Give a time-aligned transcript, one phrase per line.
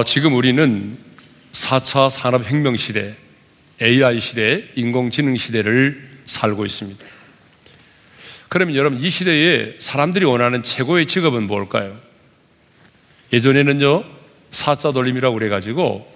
[0.00, 0.96] 어, 지금 우리는
[1.52, 3.16] 4차 산업혁명 시대,
[3.82, 7.04] AI 시대, 인공지능 시대를 살고 있습니다.
[8.48, 11.98] 그러면 여러분, 이 시대에 사람들이 원하는 최고의 직업은 뭘까요?
[13.30, 14.04] 예전에는요,
[14.52, 16.10] 사자 돌림이라고 그래가지고,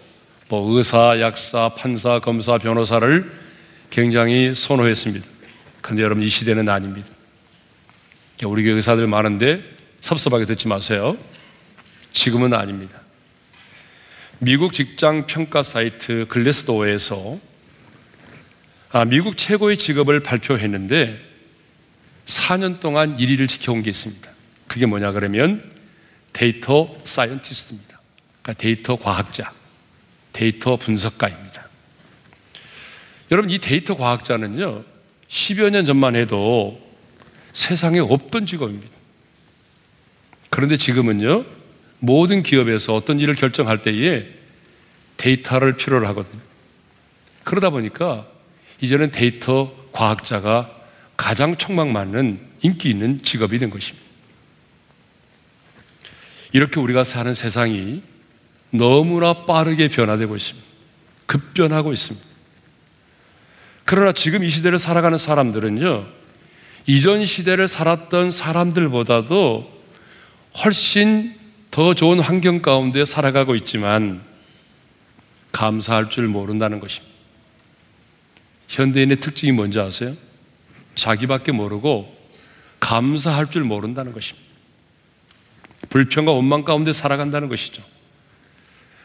[0.48, 3.30] 뭐 의사, 약사, 판사, 검사, 변호사를
[3.90, 5.26] 굉장히 선호했습니다.
[5.82, 7.06] 근데 여러분, 이 시대는 아닙니다.
[8.46, 9.62] 우리 교회 의사들 많은데
[10.00, 11.18] 섭섭하게 듣지 마세요.
[12.14, 13.03] 지금은 아닙니다.
[14.44, 17.38] 미국 직장 평가 사이트 글래스도어에서
[18.90, 21.18] 아, 미국 최고의 직업을 발표했는데
[22.26, 24.30] 4년 동안 1위를 지켜온 게 있습니다.
[24.66, 25.72] 그게 뭐냐 그러면
[26.34, 27.98] data scientist입니다.
[28.42, 29.50] 그러니까 데이터 과학자,
[30.34, 31.66] 데이터 분석가입니다.
[33.30, 34.84] 여러분 이 데이터 과학자는요
[35.26, 36.78] 10여 년 전만 해도
[37.54, 38.92] 세상에 없던 직업입니다.
[40.50, 41.53] 그런데 지금은요
[42.04, 44.26] 모든 기업에서 어떤 일을 결정할 때에
[45.16, 46.40] 데이터를 필요로 하거든요.
[47.44, 48.26] 그러다 보니까
[48.80, 50.70] 이제는 데이터 과학자가
[51.16, 54.04] 가장 촉망받는 인기 있는 직업이 된 것입니다.
[56.52, 58.02] 이렇게 우리가 사는 세상이
[58.70, 60.68] 너무나 빠르게 변화되고 있습니다.
[61.26, 62.26] 급변하고 있습니다.
[63.84, 66.06] 그러나 지금 이 시대를 살아가는 사람들은요,
[66.86, 69.82] 이전 시대를 살았던 사람들보다도
[70.64, 71.43] 훨씬
[71.74, 74.22] 더 좋은 환경 가운데 살아가고 있지만
[75.50, 77.12] 감사할 줄 모른다는 것입니다.
[78.68, 80.14] 현대인의 특징이 뭔지 아세요?
[80.94, 82.16] 자기밖에 모르고
[82.78, 84.48] 감사할 줄 모른다는 것입니다.
[85.88, 87.82] 불평과 원망 가운데 살아간다는 것이죠.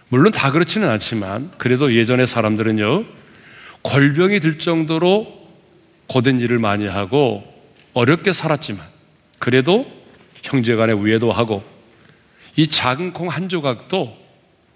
[0.09, 3.04] 물론 다 그렇지는 않지만 그래도 예전의 사람들은요
[3.81, 5.50] 골병이 들 정도로
[6.06, 7.52] 고된 일을 많이 하고
[7.94, 8.86] 어렵게 살았지만
[9.39, 9.92] 그래도
[10.44, 11.79] 형제간에 우애도 하고
[12.59, 14.17] 이 작은 콩 한 조각도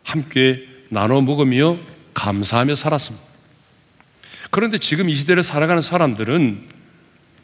[0.03, 1.77] 함께 나눠 먹으며
[2.13, 3.25] 감사하며 살았습니다.
[4.51, 6.63] 그런데 지금 이 시대를 살아가는 사람들은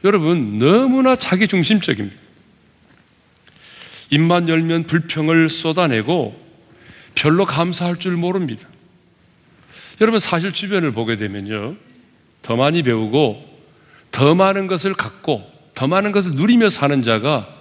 [0.06, 2.16] 여러분 너무나 자기 중심적입니다.
[4.12, 6.42] 입만 열면 불평을 쏟아내고
[7.16, 8.66] 별로 감사할 줄 모릅니다.
[10.00, 11.76] 여러분 사실 주변을 보게 되면요.
[12.44, 13.60] 더 많이 배우고
[14.12, 17.54] 더 많은 것을 갖고 더 많은 것을 누리며 사는 자가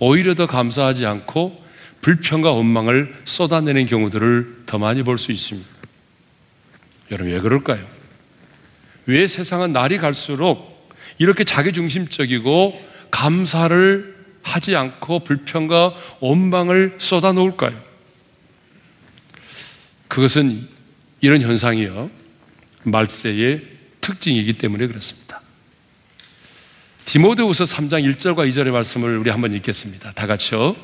[0.00, 1.65] 오히려 더 감사하지 않고
[2.02, 5.68] 불평과 원망을 쏟아내는 경우들을 더 많이 볼 수 있습니다.
[7.10, 7.84] 여러분, 왜 그럴까요?
[9.06, 10.76] 왜 세상은 날이 갈수록
[11.18, 17.80] 이렇게 자기중심적이고 감사를 하지 않고 불평과 원망을 쏟아놓을까요?
[20.08, 20.68] 그것은
[21.20, 22.10] 이런 현상이요.
[22.84, 23.62] 말세의
[24.00, 25.40] 특징이기 때문에 그렇습니다.
[27.06, 30.12] 디모데후서 3장 1절과 2절의 말씀을 우리 한번 읽겠습니다.
[30.12, 30.76] 다 같이요.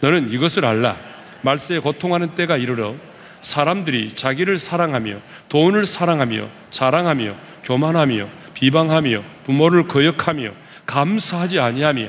[0.00, 0.96] 너는 이것을 알라.
[1.42, 2.94] 말세에 고통하는 때가 이르러
[3.42, 5.16] 사람들이 자기를 사랑하며
[5.48, 7.34] 돈을 사랑하며 자랑하며
[7.64, 10.52] 교만하며 비방하며 부모를 거역하며
[10.86, 12.08] 감사하지 아니하며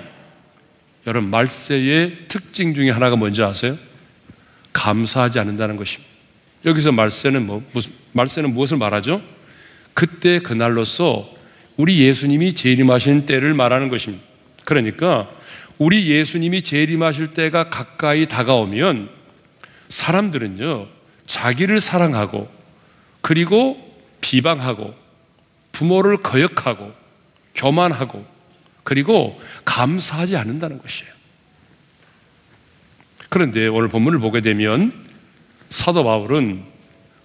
[1.07, 3.77] 여러분 말세의 특징 중에 하나가 뭔지 아세요?
[4.73, 6.11] 감사하지 않는다는 것입니다.
[6.65, 9.21] 여기서 말세는 뭐 무슨 말세는 무엇을 말하죠?
[9.93, 11.29] 그때 그날로서
[11.77, 14.23] 우리 예수님이 재림하신 때를 말하는 것입니다.
[14.65, 15.29] 그러니까
[15.81, 19.09] 우리 예수님이 재림하실 때가 가까이 다가오면
[19.89, 20.85] 사람들은요,
[21.25, 22.47] 자기를 사랑하고
[23.21, 24.93] 그리고 비방하고
[25.71, 26.93] 부모를 거역하고
[27.55, 28.23] 교만하고
[28.83, 31.11] 그리고 감사하지 않는다는 것이에요.
[33.29, 34.93] 그런데 오늘 본문을 보게 되면
[35.71, 36.63] 사도 바울은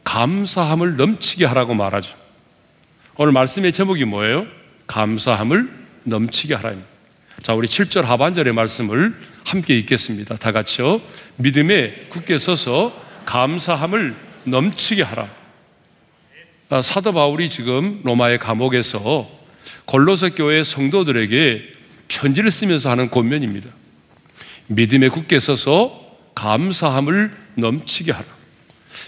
[0.02, 2.16] 감사함을 넘치게 하라고 말하죠.
[3.18, 4.46] 오늘 말씀의 제목이 뭐예요?
[4.86, 5.68] 감사함을
[6.04, 6.95] 넘치게 하라입니다.
[7.46, 9.14] 자, 우리 7절 하반절의 말씀을
[9.44, 10.34] 함께 읽겠습니다.
[10.34, 11.00] 다 같이요.
[11.36, 12.92] 믿음에 굳게 서서
[13.24, 15.28] 감사함을 넘치게 하라.
[16.70, 19.30] 아, 사도 바울이 지금 로마의 감옥에서
[19.84, 21.62] 골로새 교회 성도들에게
[22.08, 23.70] 편지를 쓰면서 하는 권면입니다.
[24.66, 26.04] 믿음에 굳게 서서
[26.34, 28.26] 감사함을 넘치게 하라.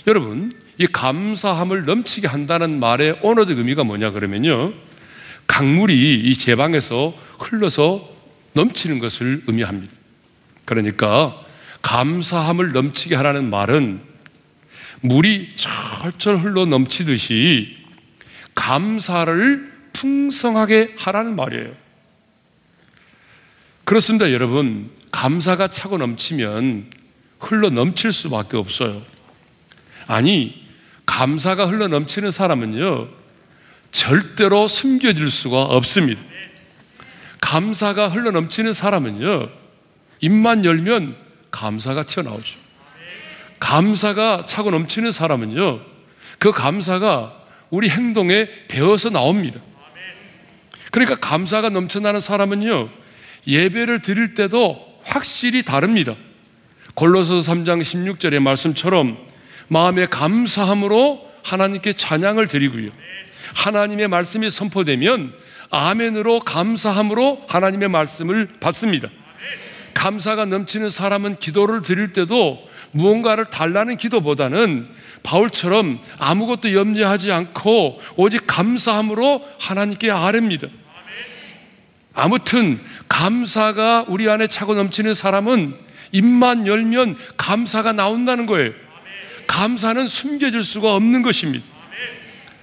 [0.06, 4.74] 여러분, 이 감사함을 넘치게 한다는 말의 언어적 의미가 뭐냐 그러면요.
[5.48, 8.17] 강물이 이 제방에서 흘러서
[8.58, 9.92] 넘치는 것을 의미합니다.
[10.64, 11.40] 그러니까
[11.82, 14.00] 감사함을 넘치게 하라는 말은
[15.00, 17.76] 물이 철철 흘러 넘치듯이
[18.56, 21.72] 감사를 풍성하게 하라는 말이에요.
[23.84, 24.90] 그렇습니다, 여러분.
[25.12, 26.90] 감사가 차고 넘치면
[27.38, 29.02] 흘러 넘칠 수밖에 없어요.
[30.06, 30.66] 아니,
[31.06, 33.08] 감사가 흘러 넘치는 사람은요,
[33.92, 36.20] 절대로 숨겨질 수가 없습니다.
[37.40, 39.48] 감사가 흘러 넘치는 사람은요,
[40.20, 41.16] 입만 열면
[41.50, 42.58] 감사가 튀어나오죠.
[43.60, 45.80] 감사가 차고 넘치는 사람은요,
[46.38, 47.34] 그 감사가
[47.70, 49.60] 우리 행동에 배어서 나옵니다.
[50.90, 52.88] 그러니까 감사가 넘쳐나는 사람은요,
[53.46, 56.14] 예배를 드릴 때도 확실히 다릅니다.
[56.94, 59.16] 골로서 3장 16절의 말씀처럼
[59.68, 62.90] 마음의 감사함으로 하나님께 찬양을 드리고요.
[63.54, 65.32] 하나님의 말씀이 선포되면
[65.70, 69.08] 아멘으로 감사함으로 하나님의 말씀을 받습니다.
[69.94, 72.62] 감사가 넘치는 사람은 기도를 드릴 때도
[72.92, 74.88] 무언가를 달라는 기도보다는
[75.22, 80.68] 바울처럼 아무것도 염려하지 않고 오직 감사함으로 하나님께 아뢰입니다.
[82.14, 85.76] 아무튼 감사가 우리 안에 차고 넘치는 사람은
[86.12, 88.72] 입만 열면 감사가 나온다는 거예요.
[89.46, 91.64] 감사는 숨겨질 수가 없는 것입니다.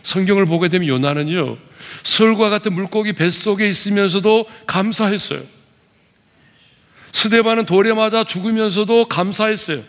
[0.04, 1.58] 성경을 보게 되면 요나는요,
[2.04, 5.42] 설과 같은 물고기 뱃속에 있으면서도 감사했어요.
[7.12, 9.84] 스데반은 돌에 맞아 죽으면서도 감사했어요.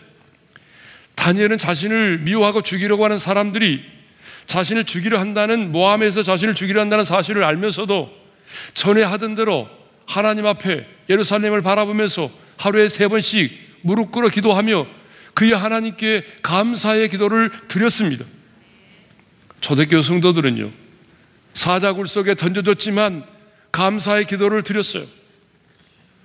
[1.15, 3.83] 다니엘은 자신을 미워하고 죽이려고 하는 사람들이
[4.45, 8.09] 자신을 죽이려 한다는 모함에서 자신을 죽이려 한다는 사실을 알면서도
[8.73, 9.67] 전에 하던 대로
[10.05, 13.51] 하나님 앞에 예루살렘을 바라보면서 하루에 세 번씩
[13.81, 14.87] 무릎 꿇어 기도하며
[15.33, 18.25] 그의 하나님께 감사의 기도를 드렸습니다.
[19.59, 20.71] 초대교 성도들은요,
[21.57, 23.23] 사자굴 속에 던져졌지만
[23.71, 25.05] 감사의 기도를 드렸어요.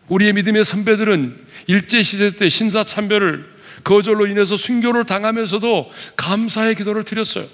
[0.08, 3.50] 우리의 믿음의 선배들은 일제시대 때 신사참배를
[3.82, 7.46] 거절로 인해서 순교를 당하면서도 감사의 기도를 드렸어요.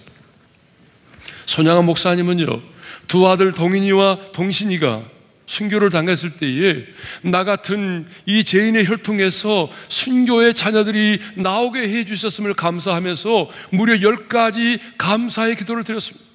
[1.47, 2.61] 손양한 목사님은요,
[3.07, 5.05] 두 아들 동인이와 동신이가
[5.47, 6.85] 순교를 당했을 때에
[7.23, 15.55] 나 같은 이 죄인의 혈통에서 순교의 자녀들이 나오게 해 주셨음을 감사하면서 무려 열 가지 감사의
[15.57, 16.28] 기도를 드렸습니다.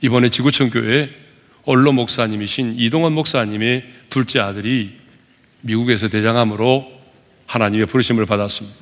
[0.00, 1.10] 이번에 지구촌 교회
[1.64, 4.98] 언로 목사님이신 이동원 목사님의 둘째 아들이
[5.60, 6.90] 미국에서 대장암으로
[7.46, 8.76] 하나님의 부르심을 받았습니다.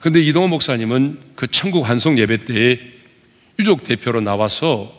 [0.00, 2.78] 근데 이동원 목사님은 그 천국 환송 예배 때에
[3.58, 4.92] 유족 대표로 나와서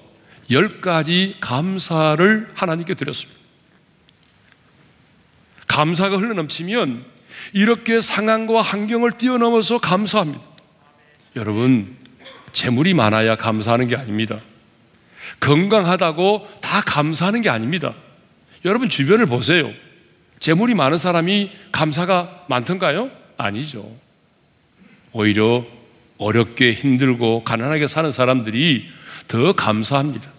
[0.49, 3.39] 열 가지 감사를 하나님께 드렸습니다.
[5.67, 7.05] 감사가 흘러넘치면
[7.53, 10.41] 이렇게 상황과 환경을 뛰어넘어서 감사합니다.
[11.35, 11.95] 여러분,
[12.53, 14.39] 재물이 많아야 감사하는 게 아닙니다.
[15.39, 17.93] 건강하다고 다 감사하는 게 아닙니다.
[18.63, 19.71] 여러분 주변을 보세요.
[20.39, 23.11] 재물이 많은 사람이 감사가 많던가요?
[23.37, 23.89] 아니죠.
[25.11, 25.65] 오히려
[26.17, 28.89] 어렵게 힘들고 가난하게 사는 사람들이
[29.27, 30.29] 더 감사합니다.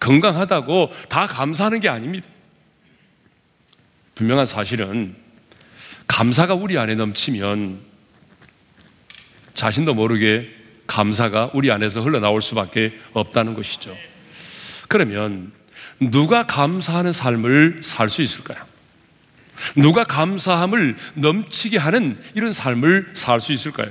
[0.00, 2.26] 건강하다고 다 감사하는 게 아닙니다.
[4.14, 5.14] 분명한 사실은
[6.06, 7.80] 감사가 우리 안에 넘치면
[9.54, 10.53] 자신도 모르게
[10.86, 13.96] 감사가 우리 안에서 흘러나올 수밖에 없다는 것이죠.
[14.88, 15.52] 그러면
[16.00, 18.58] 누가 감사하는 삶을 살 수 있을까요?
[19.76, 23.90] 누가 감사함을 넘치게 하는 이런 삶을 살 수 있을까요?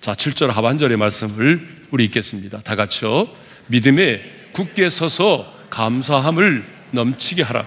[0.00, 2.60] 자, 7절 하반절의 말씀을 우리 읽겠습니다.
[2.60, 3.28] 다 같이요.
[3.66, 4.22] 믿음에
[4.52, 7.66] 굳게 서서 감사함을 넘치게 하라.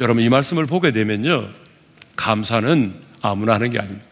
[0.00, 1.48] 여러분, 이 말씀을 보게 되면요.
[2.16, 4.05] 감사는 아무나 하는 게 아닙니다.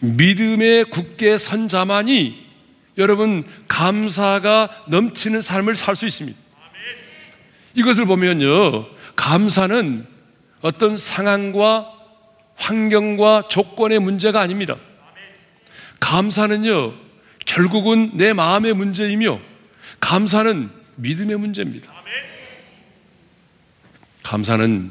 [0.00, 2.48] 믿음에 굳게 선 자만이
[2.98, 6.36] 여러분, 감사가 넘치는 삶을 살 수 있습니다.
[7.74, 8.86] 이것을 보면요.
[9.14, 10.04] 감사는
[10.60, 11.92] 어떤 상황과
[12.56, 14.76] 환경과 조건의 문제가 아닙니다.
[16.00, 16.94] 감사는요,
[17.46, 19.38] 결국은 내 마음의 문제이며,
[20.00, 21.92] 감사는 믿음의 문제입니다.
[24.24, 24.90] 감사는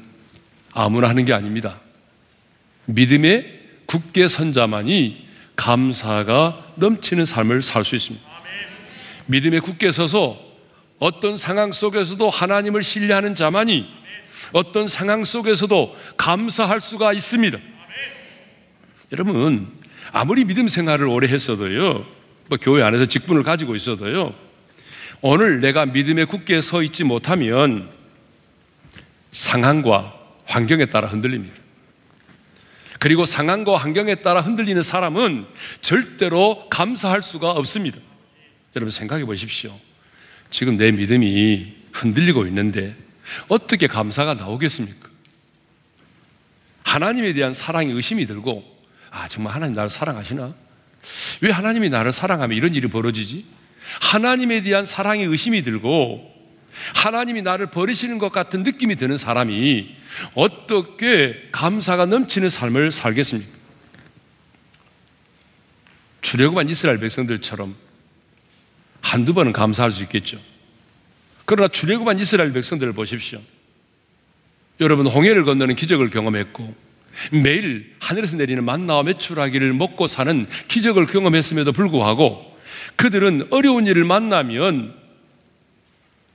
[0.72, 1.82] 아무나 하는 게 아닙니다.
[2.86, 3.57] 믿음에
[3.88, 5.26] 굳게 선 자만이
[5.56, 8.26] 감사가 넘치는 삶을 살 수 있습니다.
[9.26, 10.40] 믿음에 굳게 서서
[11.00, 13.88] 어떤 상황 속에서도 하나님을 신뢰하는 자만이
[14.52, 17.58] 어떤 상황 속에서도 감사할 수가 있습니다.
[19.12, 19.68] 여러분,
[20.12, 22.06] 아무리 믿음 생활을 오래 했어도요,
[22.48, 24.34] 뭐 교회 안에서 직분을 가지고 있어도요,
[25.22, 27.90] 오늘 내가 믿음에 굳게 서 있지 못하면
[29.32, 30.14] 상황과
[30.46, 31.56] 환경에 따라 흔들립니다.
[33.00, 35.46] 그리고 상황과 환경에 따라 흔들리는 사람은
[35.82, 38.00] 절대로 감사할 수가 없습니다.
[38.76, 39.78] 여러분 생각해 보십시오.
[40.50, 42.96] 지금 내 믿음이 흔들리고 있는데
[43.48, 45.10] 어떻게 감사가 나오겠습니까?
[46.84, 48.64] 하나님에 대한 사랑이 의심이 들고,
[49.12, 50.54] 아, 정말 하나님 나를 사랑하시나?
[51.42, 53.46] 왜 하나님이 나를 사랑하면 이런 일이 벌어지지?
[54.02, 56.37] 하나님에 대한 사랑이 의심이 들고,
[56.96, 59.96] 하나님이 나를 버리시는 것 같은 느낌이 드는 사람이
[60.34, 63.58] 어떻게 감사가 넘치는 삶을 살겠습니까?
[66.22, 67.76] 출애굽한 이스라엘 백성들처럼
[69.02, 70.40] 한두 번은 감사할 수 있겠죠.
[71.46, 73.40] 그러나 출애굽한 이스라엘 백성들을 보십시오.
[74.82, 76.76] 여러분 홍해를 건너는 기적을 경험했고
[77.32, 82.58] 매일 하늘에서 내리는 만나와 매출하기를 먹고 사는 기적을 경험했음에도 불구하고
[82.96, 84.94] 그들은 어려운 일을 만나면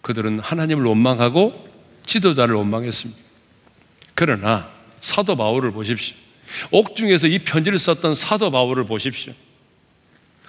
[0.03, 1.69] 그들은 하나님을 원망하고
[2.07, 3.21] 지도자를 원망했습니다.
[4.15, 4.69] 그러나
[5.01, 6.17] 사도 바울을 보십시오.
[6.71, 9.33] 옥중에서 이 편지를 썼던 사도 바울을 보십시오.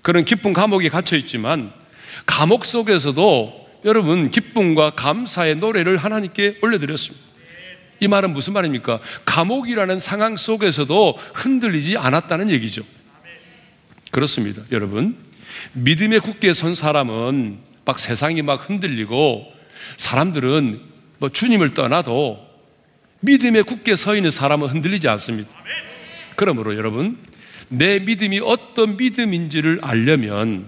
[0.02, 1.72] 그런 기쁜 감옥에 갇혀 있지만
[2.26, 7.26] 감옥 속에서도 여러분 기쁨과 감사의 노래를 하나님께 올려드렸습니다.
[8.00, 9.00] 이 말은 무슨 말입니까?
[9.24, 12.84] 감옥이라는 상황 속에서도 흔들리지 않았다는 얘기죠.
[14.12, 14.62] 그렇습니다.
[14.72, 15.16] 여러분.
[15.74, 19.52] 믿음의 굳게 선 사람은 막 세상이 막 흔들리고
[19.98, 20.82] 사람들은
[21.20, 22.54] 뭐 주님을 떠나도
[23.22, 25.50] 믿음에 굳게 서 있는 사람은 흔들리지 않습니다.
[26.36, 27.18] 그러므로 여러분,
[27.70, 30.68] 내 믿음이 어떤 믿음인지를 알려면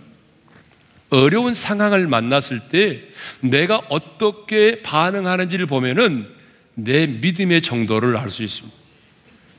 [1.09, 3.03] 어려운 상황을 만났을 때
[3.41, 6.27] 내가 어떻게 반응하는지를 보면은
[6.73, 8.75] 내 믿음의 정도를 알 수 있습니다.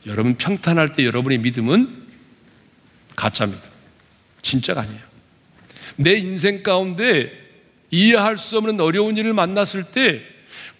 [0.07, 2.07] 여러분 평탄할 때 여러분의 믿음은
[3.17, 3.65] 가짜입니다.
[4.43, 5.01] 진짜가 아니에요.
[5.97, 7.46] 내 인생 가운데
[7.91, 10.23] 이해할 수 없는 어려운 일을 만났을 때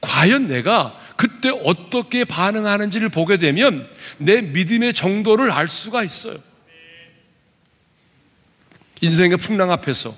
[0.01, 6.37] 과연 내가 그때 어떻게 반응하는지를 보게 되면 내 믿음의 정도를 알 수가 있어요.
[9.01, 10.15] 인생의 풍랑 앞에서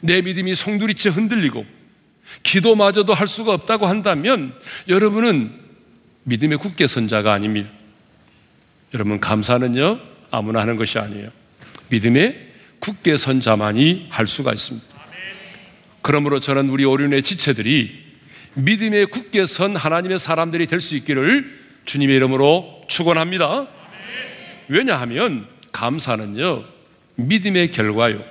[0.00, 1.64] 내 믿음이 송두리째 흔들리고
[2.42, 4.54] 기도마저도 할 수가 없다고 한다면
[4.88, 5.52] 여러분은
[6.24, 7.70] 믿음의 굳게 선 자가 아닙니다.
[8.94, 10.00] 여러분 감사는요
[10.30, 11.30] 아무나 하는 것이 아니에요.
[11.88, 12.48] 믿음의
[12.78, 14.89] 굳게 선 자만이 할 수가 있습니다.
[16.02, 18.10] 그러므로 저는 우리 오륜의 지체들이
[18.54, 23.68] 믿음에 굳게 선 하나님의 사람들이 될 수 있기를 주님의 이름으로 축원합니다.
[24.68, 26.64] 왜냐하면 감사는요
[27.16, 28.24] 믿음의 결과요,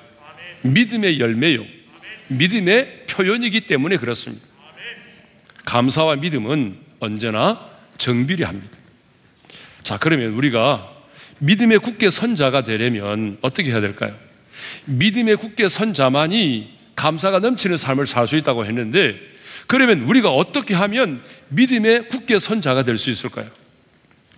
[0.63, 1.63] 믿음의 열매요,
[2.27, 4.45] 믿음의 표현이기 때문에 그렇습니다.
[5.65, 8.77] 감사와 믿음은 언제나 정비례합니다.
[9.83, 10.89] 자, 그러면 우리가
[11.39, 14.15] 믿음에 굳게 선 자가 되려면 어떻게 해야 될까요?
[14.85, 19.17] 믿음에 굳게 선 자만이 감사가 넘치는 삶을 살 수 있다고 했는데
[19.67, 23.47] 그러면 우리가 어떻게 하면 믿음에 굳게 선 자가 될 수 있을까요?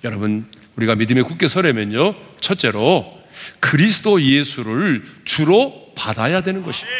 [0.03, 2.15] 여러분, 우리가 믿음에 굳게 서려면요.
[2.39, 3.19] 첫째로
[3.59, 6.99] 그리스도 예수를 주로 받아야 되는 것입니다.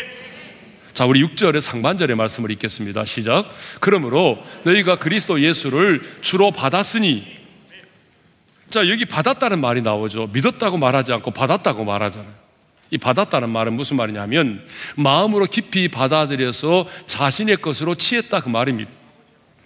[0.96, 3.06] 자, 우리 6절의 상반절의 말씀을 읽겠습니다.
[3.06, 3.50] 시작.
[3.80, 7.40] 그러므로 너희가 그리스도 예수를 주로 받았으니
[8.72, 10.30] 자, 여기 받았다는 말이 나오죠.
[10.34, 12.41] 믿었다고 말하지 않고 받았다고 말하잖아요.
[12.92, 14.64] 이 받았다는 말은 무슨 말이냐면
[14.96, 18.92] 마음으로 깊이 받아들여서 자신의 것으로 취했다 그 말입니다.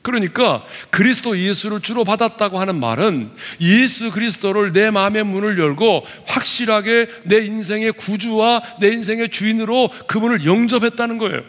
[0.03, 7.43] 그러니까 그리스도 예수를 주로 받았다고 하는 말은 예수 그리스도를 내 마음의 문을 열고 확실하게 내
[7.43, 11.41] 인생의 구주와 내 인생의 주인으로 그분을 영접했다는 거예요.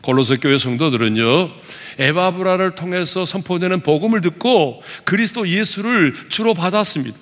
[0.00, 1.50] 골로새 교회 성도들은요.
[1.98, 7.18] 에바브라를 통해서 선포되는 복음을 듣고 그리스도 예수를 주로 받았습니다.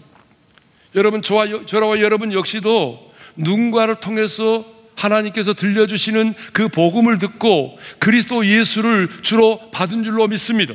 [0.94, 4.64] 여러분 저와 저와 여러분 역시도 누군가를 통해서
[4.96, 10.74] 하나님께서 들려주시는 그 복음을 듣고 그리스도 예수를 주로 받은 줄로 믿습니다.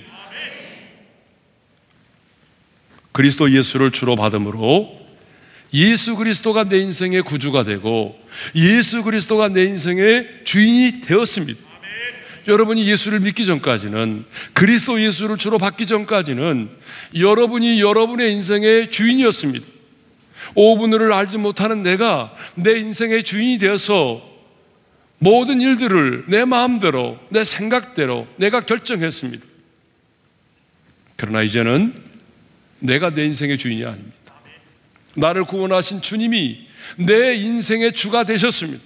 [3.12, 4.98] 그리스도 예수를 주로 받음으로
[5.74, 8.20] 예수 그리스도가 내 인생의 구주가 되고
[8.56, 11.60] 예수 그리스도가 내 인생의 주인이 되었습니다.
[12.48, 16.70] 여러분이 예수를 믿기 전까지는 그리스도 예수를 주로 받기 전까지는
[17.16, 19.79] 여러분이 여러분의 인생의 주인이었습니다.
[20.56, 24.22] 오분을 알지 못하는 내가 내 인생의 주인이 되어서
[25.20, 29.46] 모든 일들을 내 마음대로, 내 생각대로 내가 결정했습니다.
[31.18, 31.94] 그러나 이제는
[32.80, 34.18] 내가 내 인생의 주인이 아닙니다.
[35.16, 38.84] 나를 구원하신 주님이 내 인생의 주가 되셨습니다.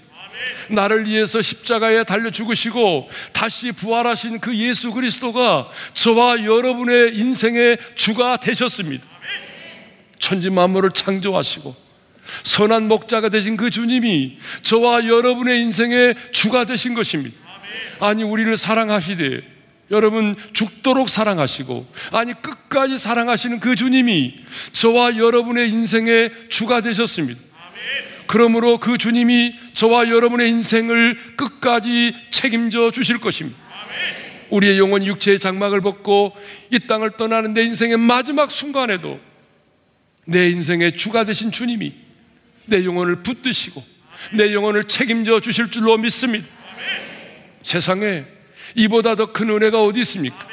[0.70, 9.12] 나를 위해서 십자가에 달려 죽으시고 다시 부활하신 그 예수 그리스도가 저와 여러분의 인생의 주가 되셨습니다.
[10.23, 11.75] 천지 만물을 창조하시고
[12.43, 17.35] 선한 목자가 되신 그 주님이 저와 여러분의 인생의 주가 되신 것입니다.
[17.99, 19.41] 아니 우리를 사랑하시되
[19.91, 24.35] 여러분 죽도록 사랑하시고 아니 끝까지 사랑하시는 그 주님이
[24.71, 27.41] 저와 여러분의 인생의 주가 되셨습니다.
[28.25, 33.59] 그러므로 그 주님이 저와 여러분의 인생을 끝까지 책임져 주실 것입니다.
[34.51, 36.33] 우리의 영혼 육체의 장막을 벗고
[36.71, 39.19] 이 땅을 떠나는 내 인생의 마지막 순간에도
[40.25, 41.93] 내 인생의 주가 되신 주님이
[42.65, 43.83] 내 영혼을 붙드시고
[44.33, 46.47] 내 영혼을 책임져 주실 줄로 믿습니다.
[47.61, 48.25] 세상에
[48.75, 50.47] 이보다 더 큰 은혜가 어디 있습니까?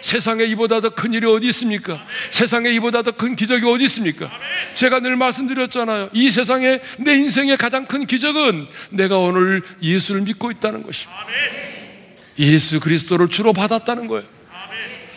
[0.00, 2.00] 세상에 이보다 더 큰 일이 어디 있습니까?
[2.30, 4.30] 세상에 이보다 더 큰 기적이 어디 있습니까?
[4.74, 6.10] 제가 늘 말씀드렸잖아요.
[6.12, 11.26] 이 세상에 내 인생의 가장 큰 기적은 내가 오늘 예수를 믿고 있다는 것입니다.
[12.38, 14.24] 예수 그리스도를 주로 받았다는 거예요.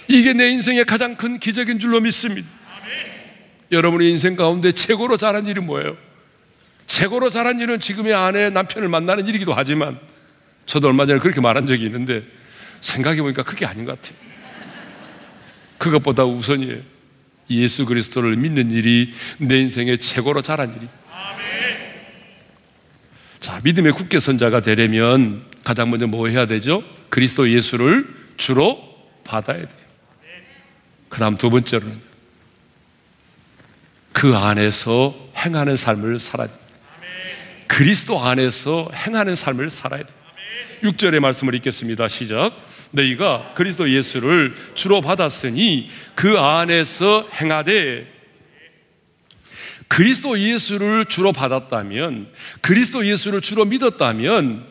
[0.08, 2.48] 이게 내 인생의 가장 큰 기적인 줄로 믿습니다.
[3.72, 5.98] 여러분의 인생 가운데 최고로 잘한 일이 뭐예요?
[6.88, 10.00] 최고로 잘한 일은 지금의 아내, 남편을 만나는 일이기도 하지만
[10.66, 12.24] 저도 얼마 전에 그렇게 말한 적이 있는데
[12.82, 14.18] 생각해 보니까 그게 아닌 것 같아요.
[15.78, 16.82] 그것보다 우선이에요.
[17.52, 20.88] 예수 그리스도를 믿는 일이 내 인생의 최고로 잘한 일이.
[23.40, 26.84] 자, 믿음의 국계 선자가 되려면 가장 먼저 뭐 해야 되죠?
[27.10, 28.06] 그리스도 예수를
[28.38, 28.80] 주로
[29.24, 29.68] 받아야 돼요.
[31.08, 32.09] 그 다음 두 번째로는
[34.20, 36.58] 그 안에서 행하는 삶을 살아야 돼요.
[37.68, 40.18] 그리스도 안에서 행하는 삶을 살아야 돼요.
[40.84, 42.10] 6절의 말씀을 읽겠습니다.
[42.10, 42.52] 시작.
[42.92, 48.14] 너희가 그리스도 예수를 주로 받았으니 그 안에서 행하되
[49.88, 52.28] 그리스도 예수를 주로 받았다면
[52.60, 54.66] 그리스도 예수를 주로 믿었다면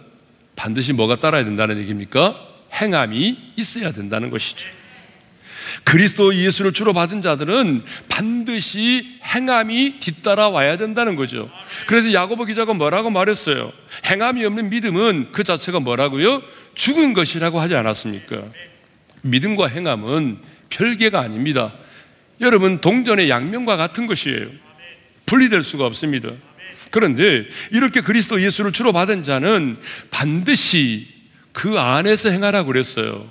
[0.57, 2.38] 반드시 뭐가 따라야 된다는 얘기입니까?
[2.75, 4.78] 행함이 있어야 된다는 것이죠.
[5.85, 11.51] 그리스도 예수를 주로 받은 자들은 반드시 행함이 뒤따라 와야 된다는 거죠.
[11.87, 13.73] 그래서 야고보 기자가 뭐라고 말했어요?
[14.07, 16.43] 행함이 없는 믿음은 그 자체가 뭐라고요?
[16.75, 18.45] 죽은 것이라고 하지 않았습니까?
[19.23, 20.39] 믿음과 행함은
[20.71, 21.73] 별개가 아닙니다.
[22.41, 24.49] 여러분, 동전의 양면과 같은 것이에요.
[25.27, 26.31] 분리될 수가 없습니다.
[26.91, 29.77] 그런데 이렇게 그리스도 예수를 주로 받은 자는
[30.11, 31.07] 반드시
[31.53, 33.29] 그 안에서 행하라고 그랬어요.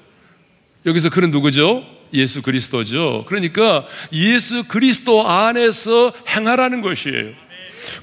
[0.85, 1.96] 여기서 그는 누구죠?
[2.13, 3.25] 예수 그리스도죠.
[3.27, 7.33] 그러니까 예수 그리스도 안에서 행하라는 것이에요.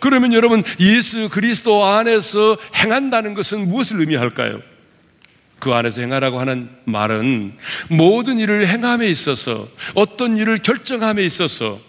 [0.00, 4.60] 그러면 여러분 예수 그리스도 안에서 행한다는 것은 무엇을 의미할까요?
[5.58, 7.56] 그 안에서 행하라고 하는 말은
[7.88, 11.80] 모든 일을 행함에 있어서 어떤 일을 결정함에 있어서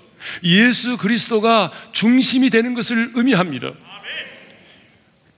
[0.43, 3.71] 예수 그리스도가 중심이 되는 것을 의미합니다.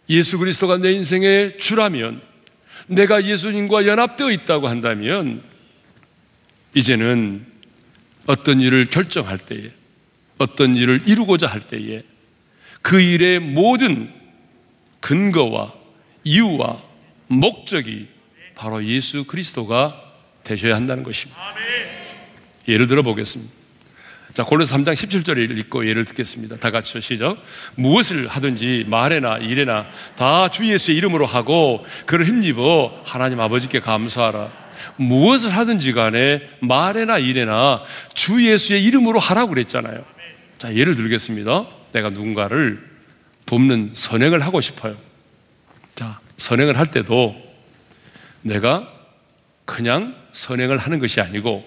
[0.10, 2.22] 예수 그리스도가 내 인생의 주라면
[2.88, 5.42] 내가 예수님과 연합되어 있다고 한다면
[6.78, 7.44] 이제는
[8.28, 9.72] 어떤 일을 결정할 때에
[10.38, 12.04] 어떤 일을 이루고자 할 때에
[12.84, 14.14] 그 일의 모든
[15.00, 15.74] 근거와
[16.24, 16.80] 이유와
[17.28, 18.10] 목적이
[18.54, 20.00] 바로 예수 그리스도가
[20.44, 21.42] 되셔야 한다는 것입니다.
[22.68, 23.52] 예를 들어 보겠습니다.
[24.36, 26.58] 자, 골로새 3장 17절을 읽고 예를 듣겠습니다.
[26.58, 27.42] 다 같이 시작.
[27.74, 34.67] 무엇을 하든지 말에나 일에나 다 주 예수의 이름으로 하고 그를 힘입어 하나님 아버지께 감사하라.
[34.98, 37.84] 무엇을 하든지 간에 말에나 일에나
[38.14, 40.04] 주 예수의 이름으로 하라고 그랬잖아요.
[40.58, 41.68] 자, 예를 들겠습니다.
[41.94, 42.84] 내가 누군가를
[43.46, 44.96] 돕는 선행을 하고 싶어요.
[45.96, 47.36] 자, 선행을 할 때도
[48.42, 48.92] 내가
[49.66, 51.66] 그냥 선행을 하는 것이 아니고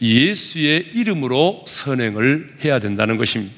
[0.00, 3.54] 예수의 이름으로 선행을 해야 된다는 것입니다.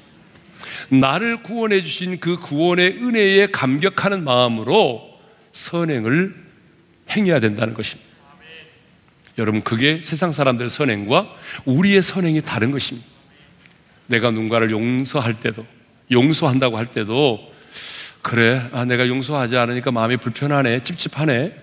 [0.88, 5.18] 나를 구원해 주신 그 구원의 은혜에 감격하는 마음으로
[5.52, 6.34] 선행을
[7.10, 8.11] 행해야 된다는 것입니다.
[9.38, 13.06] 여러분, 그게 세상 사람들의 선행과 우리의 선행이 다른 것입니다.
[14.06, 15.66] 내가 누군가를 용서할 때도,
[16.10, 17.52] 용서한다고 할 때도,
[18.20, 21.56] 그래, 아, 내가 용서하지 않으니까 마음이 불편하네, 찝찝하네.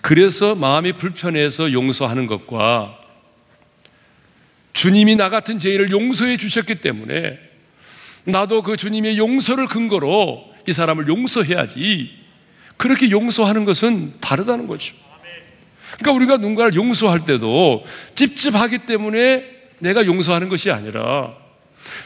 [0.00, 2.96] 그래서 마음이 불편해서 용서하는 것과
[4.72, 7.38] 주님이 나 같은 죄인을 용서해 주셨기 때문에
[8.24, 12.10] 나도 그 주님의 용서를 근거로 이 사람을 용서해야지.
[12.76, 14.94] 그렇게 용서하는 것은 다르다는 거죠.
[15.98, 19.44] 그러니까 우리가 누군가를 용서할 때도 찝찝하기 때문에
[19.78, 21.34] 내가 용서하는 것이 아니라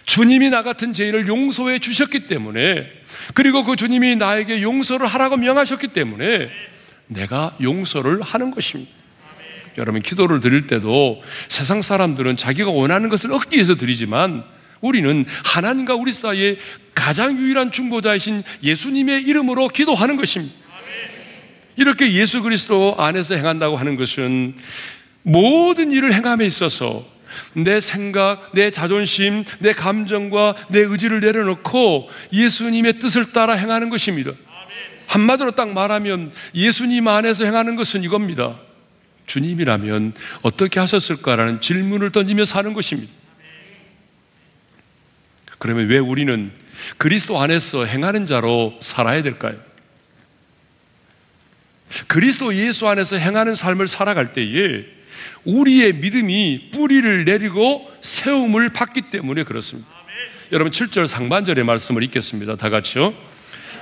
[0.04, 2.86] 주님이 나 같은 죄인을 용서해 주셨기 때문에
[3.34, 6.48] 그리고 그 주님이 나에게 용서를 하라고 명하셨기 때문에
[7.06, 8.90] 내가 용서를 하는 것입니다.
[9.78, 14.42] 여러분 기도를 드릴 때도 세상 사람들은 자기가 원하는 것을 얻기 위해서 드리지만
[14.80, 16.56] 우리는 하나님과 우리 사이에
[16.94, 20.54] 가장 유일한 중보자이신 예수님의 이름으로 기도하는 것입니다.
[21.78, 24.56] 이렇게 예수 그리스도 안에서 행한다고 하는 것은
[25.22, 27.06] 모든 일을 행함에 있어서
[27.54, 34.32] 내 생각, 내 자존심, 내 감정과 내 의지를 내려놓고 예수님의 뜻을 따라 행하는 것입니다.
[35.06, 38.58] 한마디로 딱 말하면 예수님 안에서 행하는 것은 이겁니다.
[39.26, 43.12] 주님이라면 어떻게 하셨을까라는 질문을 던지며 사는 것입니다.
[45.58, 46.50] 그러면 왜 우리는
[46.96, 49.67] 그리스도 안에서 행하는 자로 살아야 될까요?
[52.06, 54.84] 그리스도 예수 안에서 행하는 삶을 살아갈 때에
[55.44, 59.88] 우리의 믿음이 뿌리를 내리고 세움을 받기 때문에 그렇습니다.
[60.52, 62.56] 여러분 7절 상반절의 말씀을 읽겠습니다.
[62.56, 63.14] 다 같이요.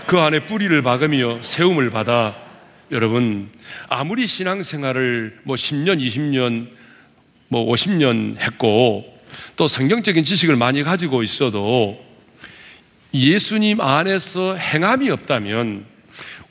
[0.06, 2.36] 그 안에 뿌리를 박으며 세움을 받아
[2.92, 3.50] 여러분
[3.88, 6.68] 아무리 신앙생활을 뭐 10년, 20년,
[7.48, 9.12] 뭐 50년 했고
[9.56, 12.04] 또 성경적인 지식을 많이 가지고 있어도
[13.12, 15.95] 예수님 안에서 행함이 없다면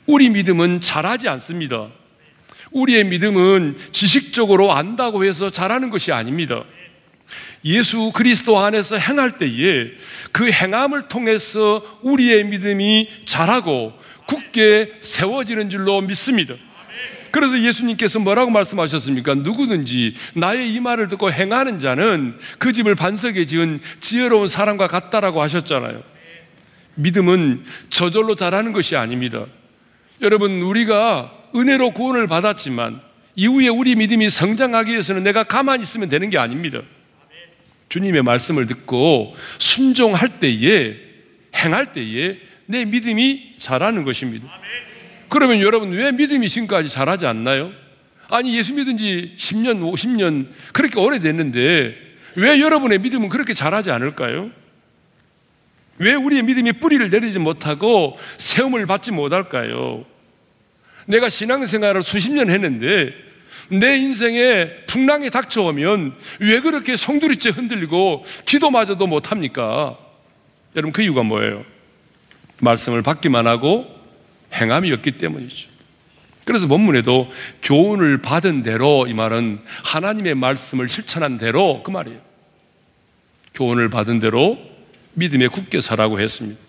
[0.06, 1.88] 우리 믿음은 잘하지 않습니다.
[2.70, 6.64] 우리의 믿음은 지식적으로 안다고 해서 잘하는 것이 아닙니다.
[7.64, 9.90] 예수 그리스도 안에서 행할 때에
[10.32, 13.92] 그 행함을 통해서 우리의 믿음이 자라고
[14.26, 16.54] 굳게 세워지는 줄로 믿습니다.
[17.32, 19.34] 그래서 예수님께서 뭐라고 말씀하셨습니까?
[19.34, 26.02] 누구든지 나의 이 말을 듣고 행하는 자는 그 집을 반석에 지은 지혜로운 사람과 같다라고 하셨잖아요.
[26.94, 29.44] 믿음은 저절로 자라는 것이 아닙니다.
[30.22, 33.00] 여러분, 우리가 은혜로 구원을 받았지만
[33.34, 36.80] 이후에 우리 믿음이 성장하기 위해서는 내가 가만히 있으면 되는 게 아닙니다.
[37.88, 40.96] 주님의 말씀을 듣고 순종할 때에
[41.54, 44.48] 행할 때에 내 믿음이 자라는 것입니다.
[45.28, 47.72] 그러면 여러분 왜 믿음이 지금까지 자라지 않나요?
[48.28, 51.96] 아니 예수 믿은 지 10년, 50년 그렇게 오래됐는데
[52.36, 54.50] 왜 여러분의 믿음은 그렇게 자라지 않을까요?
[55.98, 60.04] 왜 우리의 믿음이 뿌리를 내리지 못하고 세움을 받지 못할까요?
[61.06, 63.12] 내가 신앙생활을 수십 년 했는데
[63.70, 69.98] 내 인생에 풍랑이 닥쳐오면 왜 그렇게 송두리째 흔들리고 기도마저도 못합니까?
[70.74, 71.64] 여러분 그 이유가 뭐예요?
[72.60, 73.86] 말씀을 받기만 하고
[74.52, 75.70] 행함이 없기 때문이죠.
[76.44, 77.28] 그래서 본문에도
[77.62, 82.20] 교훈을 받은 대로 이 말은 하나님의 말씀을 실천한 대로 그 말이에요.
[83.54, 84.58] 교훈을 받은 대로
[85.16, 86.60] 믿음에 굳게 살라고 했습니다.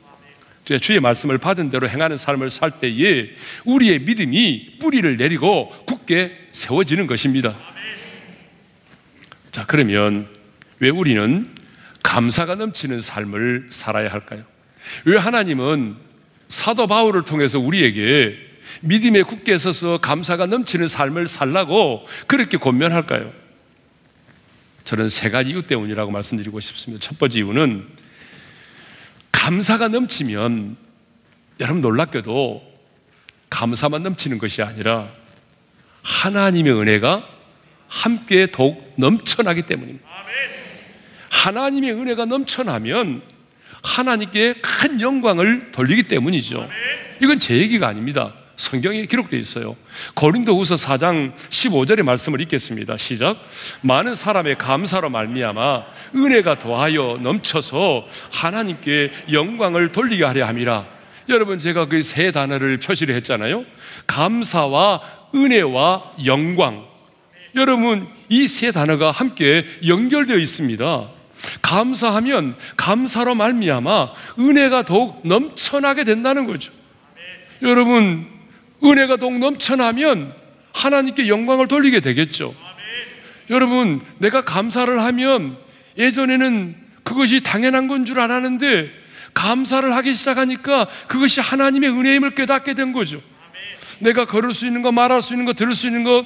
[0.81, 3.29] 주의 말씀을 받은 대로 행하는 삶을 살 때에
[3.63, 7.55] 우리의 믿음이 뿌리를 내리고 굳게 세워지는 것입니다.
[9.51, 10.27] 자, 그러면
[10.79, 11.45] 왜 우리는
[12.03, 14.43] 감사가 넘치는 삶을 살아야 할까요?
[15.05, 15.95] 왜 하나님은
[16.49, 18.37] 사도 바울을 통해서 우리에게
[18.81, 23.31] 믿음에 굳게 서서 감사가 넘치는 삶을 살라고 그렇게 권면할까요?
[24.83, 27.05] 저는 세 가지 이유 때문이라고 말씀드리고 싶습니다.
[27.05, 27.96] 첫 번째 이유는
[29.31, 30.77] 감사가 넘치면
[31.59, 32.61] 여러분 놀랍게도
[33.49, 35.07] 감사만 넘치는 것이 아니라
[36.03, 37.27] 하나님의 은혜가
[37.87, 40.07] 함께 더욱 넘쳐나기 때문입니다.
[41.29, 43.21] 하나님의 은혜가 넘쳐나면
[43.83, 46.67] 하나님께 큰 영광을 돌리기 때문이죠.
[47.21, 48.33] 이건 제 얘기가 아닙니다.
[48.57, 49.75] 성경에 기록되어 있어요.
[50.15, 52.97] 고린도후서 4장 15절의 말씀을 읽겠습니다.
[52.97, 53.37] 시작.
[53.81, 55.83] 많은 사람의 감사로 말미암아
[56.15, 60.85] 은혜가 더하여 넘쳐서 하나님께 영광을 돌리게 하려 함이라.
[61.29, 63.63] 여러분 제가 그 세 단어를 표시를 했잖아요.
[64.07, 65.01] 감사와
[65.35, 66.85] 은혜와 영광.
[67.55, 71.09] 여러분 이 세 단어가 함께 연결되어 있습니다.
[71.61, 76.71] 감사하면 감사로 말미암아 은혜가 더욱 넘쳐나게 된다는 거죠.
[77.61, 78.36] 여러분
[78.91, 80.31] 은혜가 더욱 넘쳐나면
[80.73, 82.53] 하나님께 영광을 돌리게 되겠죠.
[83.49, 85.57] 여러분 내가 감사를 하면
[85.97, 88.91] 예전에는 그것이 당연한 건 줄 알았는데
[89.33, 93.21] 감사를 하기 시작하니까 그것이 하나님의 은혜임을 깨닫게 된 거죠.
[93.99, 96.25] 내가 걸을 수 있는 거, 말할 수 있는 거, 들을 수 있는 거,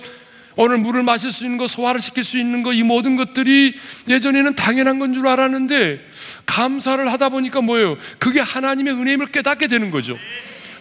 [0.56, 3.76] 오늘 물을 마실 수 있는 거, 소화를 시킬 수 있는 거, 이 모든 것들이
[4.10, 6.06] 예전에는 당연한 건 줄 알았는데
[6.46, 7.98] 감사를 하다 보니까 뭐예요?
[8.20, 10.18] 그게 하나님의 은혜임을 깨닫게 되는 거죠.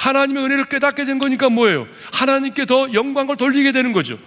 [0.00, 1.86] 하나님의 은혜를 깨닫게 된 거니까 뭐예요?
[2.12, 4.18] 하나님께 더 영광을 돌리게 되는 거죠.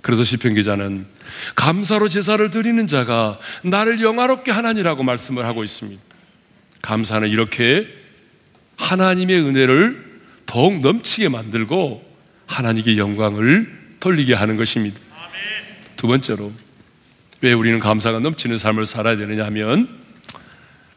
[0.00, 1.06] 그래서 시편 기자는
[1.54, 6.02] 감사로 제사를 드리는 자가 나를 영화롭게 하나니라고 말씀을 하고 있습니다.
[6.82, 7.86] 감사는 이렇게
[8.76, 12.04] 하나님의 은혜를 더욱 넘치게 만들고
[12.46, 14.98] 하나님께 영광을 돌리게 하는 것입니다.
[15.96, 16.52] 두 번째로
[17.42, 19.88] 왜 우리는 감사가 넘치는 삶을 살아야 되느냐 하면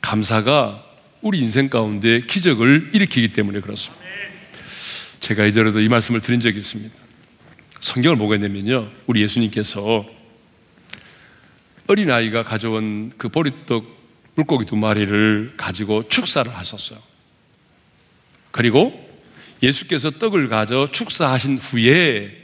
[0.02, 0.91] 감사가
[1.22, 4.04] 우리 인생 가운데 기적을 일으키기 때문에 그렇습니다.
[5.20, 6.96] 제가 이전에도 이 말씀을 드린 적이 있습니다.
[7.80, 8.90] 성경을 보게 되면요.
[9.06, 10.06] 우리 예수님께서
[11.88, 14.02] 어린 아이가 가져온 그 보리떡
[14.36, 17.00] 물고기 두 마리를 가지고 축사를 하셨어요.
[18.50, 19.10] 그리고
[19.62, 22.36] 예수께서 떡을 가져 축사하신 후에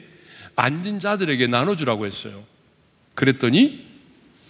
[0.55, 2.43] 앉은 자들에게 나눠주라고 했어요.
[3.15, 3.87] 그랬더니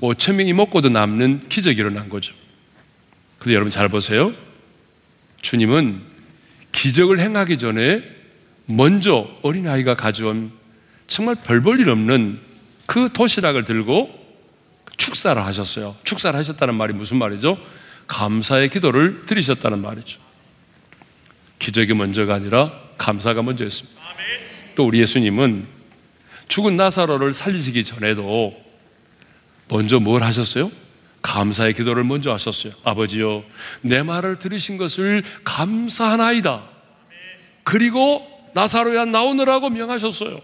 [0.02, 2.34] 5천 명이 먹고도 남는 기적이 일어난 거죠.
[3.40, 4.34] 근데 여러분 잘 보세요.
[5.42, 6.02] 주님은
[6.72, 8.04] 기적을 행하기 전에
[8.66, 10.52] 먼저 어린아이가 가져온
[11.08, 12.40] 정말 별 볼 일 없는
[12.86, 14.10] 그 도시락을 들고
[14.98, 15.96] 축사를 하셨어요.
[16.04, 17.58] 축사를 하셨다는 말이 무슨 말이죠?
[18.08, 20.20] 감사의 기도를 드리셨다는 말이죠.
[21.60, 24.00] 기적이 먼저가 아니라 감사가 먼저였습니다.
[24.76, 25.66] 또 우리 예수님은
[26.48, 28.56] 죽은 나사로를 살리시기 전에도
[29.68, 30.72] 먼저 뭘 하셨어요?
[31.28, 32.72] 감사의 기도를 먼저 하셨어요.
[32.86, 33.44] 아버지요,
[33.82, 36.64] 내 말을 들으신 것을 감사하나이다.
[37.64, 40.40] 그리고 나사로야 나오느라고 명하셨어요.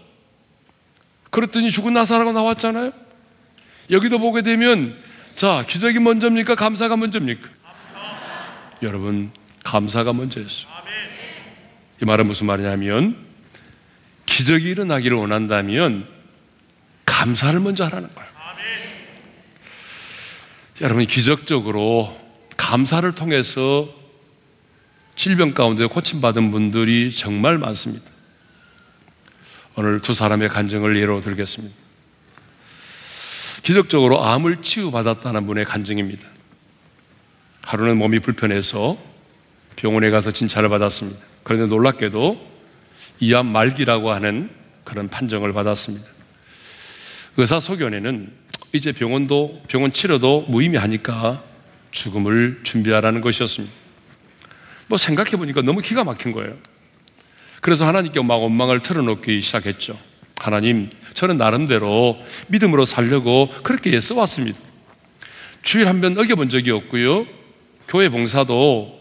[1.30, 2.92] 그랬더니 죽은 나사로가 나왔잖아요.
[3.90, 4.96] 여기도 보게 되면
[5.34, 6.54] 자 기적이 먼저입니까?
[6.54, 7.48] 감사가 먼저입니까?
[7.62, 8.76] 감사.
[8.82, 9.32] 여러분
[9.64, 10.68] 감사가 먼저였어요.
[12.02, 13.16] 이 말은 무슨 말이냐면
[14.26, 16.06] 기적이 일어나기를 원한다면
[17.06, 18.33] 감사를 먼저 하라는 거예요.
[20.80, 22.18] 여러분 기적적으로
[22.56, 23.88] 감사를 통해서
[25.14, 28.04] 질병 가운데 고침받은 분들이 정말 많습니다.
[29.76, 31.74] 오늘 두 사람의 간증을 예로 들겠습니다.
[33.62, 36.26] 기적적으로 암을 치유받았다는 분의 간증입니다.
[37.62, 38.98] 하루는 몸이 불편해서
[39.76, 41.20] 병원에 가서 진찰을 받았습니다.
[41.44, 42.54] 그런데 놀랍게도
[43.20, 44.50] 이암 말기라고 하는
[44.82, 46.04] 그런 판정을 받았습니다.
[47.36, 48.43] 의사 소견에는
[48.74, 51.42] 이제 병원도 병원 치료도 무의미하니까
[51.92, 53.72] 죽음을 준비하라는 것이었습니다.
[54.88, 56.56] 뭐 생각해 보니까 너무 기가 막힌 거예요.
[57.60, 59.96] 그래서 하나님께 막 원망을 틀어놓기 시작했죠.
[60.38, 64.58] 하나님, 저는 나름대로 믿음으로 살려고 그렇게 애써 왔습니다.
[65.62, 67.26] 주일 한 번 어겨본 적이 없고요.
[67.86, 69.00] 교회 봉사도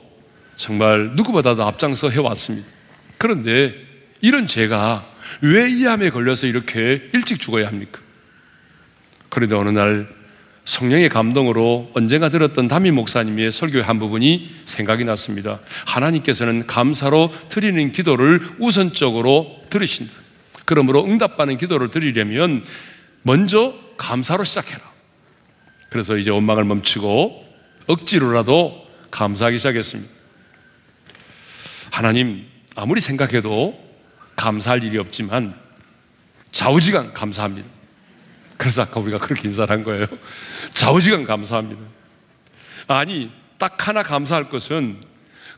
[0.55, 2.69] 정말 누구보다도 앞장서 해왔습니다.
[3.17, 3.73] 그런데
[4.21, 5.09] 이런 제가
[5.41, 8.02] 왜 이 암에 걸려서 이렇게 일찍 죽어야 합니까?
[9.33, 10.07] 그런데 어느 날
[10.65, 15.59] 성령의 감동으로 언젠가 들었던 담임 목사님의 설교의 한 부분이 생각이 났습니다.
[15.87, 20.13] 하나님께서는 감사로 드리는 기도를 우선적으로 들으신다.
[20.65, 22.63] 그러므로 응답받는 기도를 드리려면
[23.23, 24.81] 먼저 감사로 시작해라.
[25.89, 27.43] 그래서 이제 원망을 멈추고
[27.87, 30.11] 억지로라도 감사하기 시작했습니다.
[31.89, 33.83] 하나님, 아무리 생각해도
[34.35, 35.55] 감사할 일이 없지만
[36.51, 37.82] 좌우지간 감사합니다.
[38.63, 40.07] 그래서 아까 우리가 그렇게 인사를 한 거예요.
[40.73, 41.81] 좌우지간 감사합니다.
[42.87, 45.01] 아니, 딱 하나 감사할 것은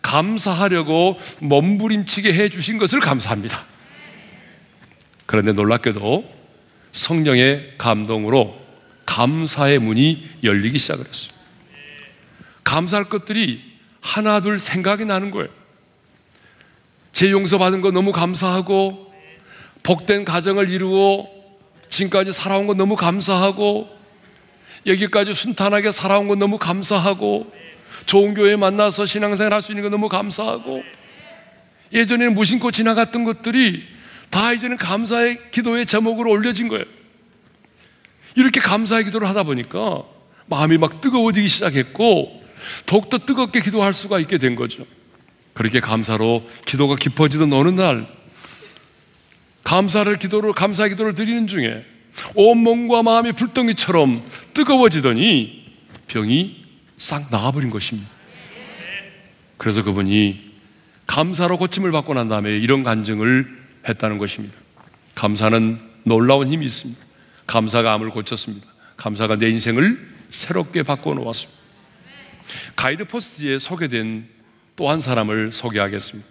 [0.01, 3.63] 감사하려고 몸부림치게 해 주신 것을 감사합니다.
[5.27, 6.27] 그런데 놀랍게도
[6.93, 8.59] 성령의 감동으로
[9.05, 11.31] 감사의 문이 열리기 시작을 했어요.
[12.63, 13.61] 감사할 것들이
[14.01, 15.49] 하나, 둘 생각이 나는 거예요.
[17.13, 19.13] 제 용서받은 거 너무 감사하고,
[19.83, 21.34] 복된 가정을 이루어
[21.95, 23.87] 지금까지 살아온 거 너무 감사하고,
[24.85, 27.51] 여기까지 순탄하게 살아온 거 너무 감사하고,
[28.05, 30.83] 좋은 교회 만나서 신앙생활 할 수 있는 거 너무 감사하고,
[31.93, 33.83] 예전에는 무심코 지나갔던 것들이
[34.29, 36.83] 다 이제는 감사의 기도의 제목으로 올려진 거예요.
[38.35, 40.03] 이렇게 감사의 기도를 하다 보니까
[40.47, 42.43] 마음이 막 뜨거워지기 시작했고,
[42.85, 44.85] 더욱더 뜨겁게 기도할 수가 있게 된 거죠.
[45.53, 48.05] 그렇게 감사로 기도가 깊어지던 어느 날,
[49.75, 51.83] 감사를 기도를, 감사 기도를 드리는 중에
[52.33, 55.65] 온 몸과 마음이 불덩이처럼 뜨거워지더니
[56.07, 56.63] 병이
[56.97, 58.09] 싹 나아버린 것입니다.
[59.57, 60.53] 그래서 그분이
[61.07, 63.47] 감사로 고침을 받고 난 다음에 이런 간증을
[63.89, 64.55] 했다는 것입니다.
[65.13, 67.01] 감사는 놀라운 힘이 있습니다.
[67.45, 68.65] 감사가 암을 고쳤습니다.
[68.95, 71.61] 감사가 내 인생을 새롭게 바꿔놓았습니다.
[72.77, 74.29] 가이드 포스트에 소개된
[74.77, 76.27] 또 한 사람을 소개하겠습니다.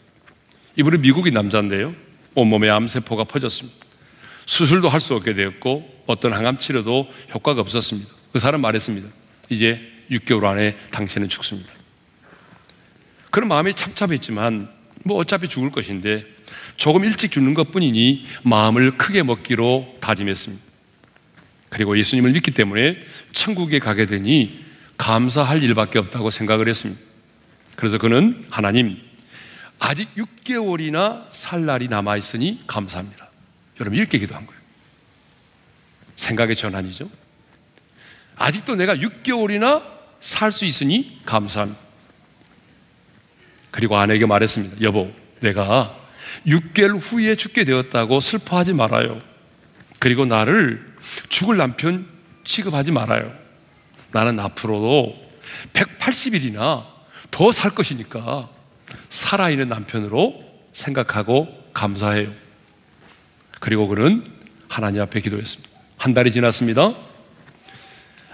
[0.76, 1.94] 이분은 미국인 남자인데요.
[2.34, 3.78] 온몸에 암세포가 퍼졌습니다.
[4.46, 8.10] 수술도 할 수 없게 되었고 어떤 항암 치료도 효과가 없었습니다.
[8.32, 9.08] 그 사람 말했습니다.
[9.50, 11.72] 이제 6개월 안에 당신은 죽습니다.
[13.30, 14.68] 그런 마음이 참참했지만
[15.04, 16.24] 뭐 어차피 죽을 것인데
[16.76, 20.62] 조금 일찍 죽는 것 뿐이니 마음을 크게 먹기로 다짐했습니다.
[21.70, 22.98] 그리고 예수님을 믿기 때문에
[23.32, 24.64] 천국에 가게 되니
[24.96, 27.00] 감사할 일밖에 없다고 생각을 했습니다.
[27.76, 28.98] 그래서 그는 하나님,
[29.78, 33.28] 아직 6개월이나 살 날이 남아있으니 감사합니다.
[33.80, 34.60] 여러분, 이렇게 기도한 거예요.
[36.16, 37.10] 생각의 전환이죠.
[38.36, 39.82] 아직도 내가 6개월이나
[40.20, 41.78] 살 수 있으니 감사합니다.
[43.70, 44.80] 그리고 아내에게 말했습니다.
[44.82, 45.94] 여보, 내가
[46.46, 49.20] 6개월 후에 죽게 되었다고 슬퍼하지 말아요.
[49.98, 50.94] 그리고 나를
[51.28, 52.06] 죽을 남편
[52.44, 53.34] 취급하지 말아요.
[54.12, 55.14] 나는 앞으로도
[55.72, 56.86] 180일이나
[57.30, 58.48] 더 살 것이니까
[59.10, 60.42] 살아있는 남편으로
[60.72, 62.32] 생각하고 감사해요.
[63.60, 64.24] 그리고 그는
[64.68, 65.70] 하나님 앞에 기도했습니다.
[65.96, 66.94] 한 달이 지났습니다.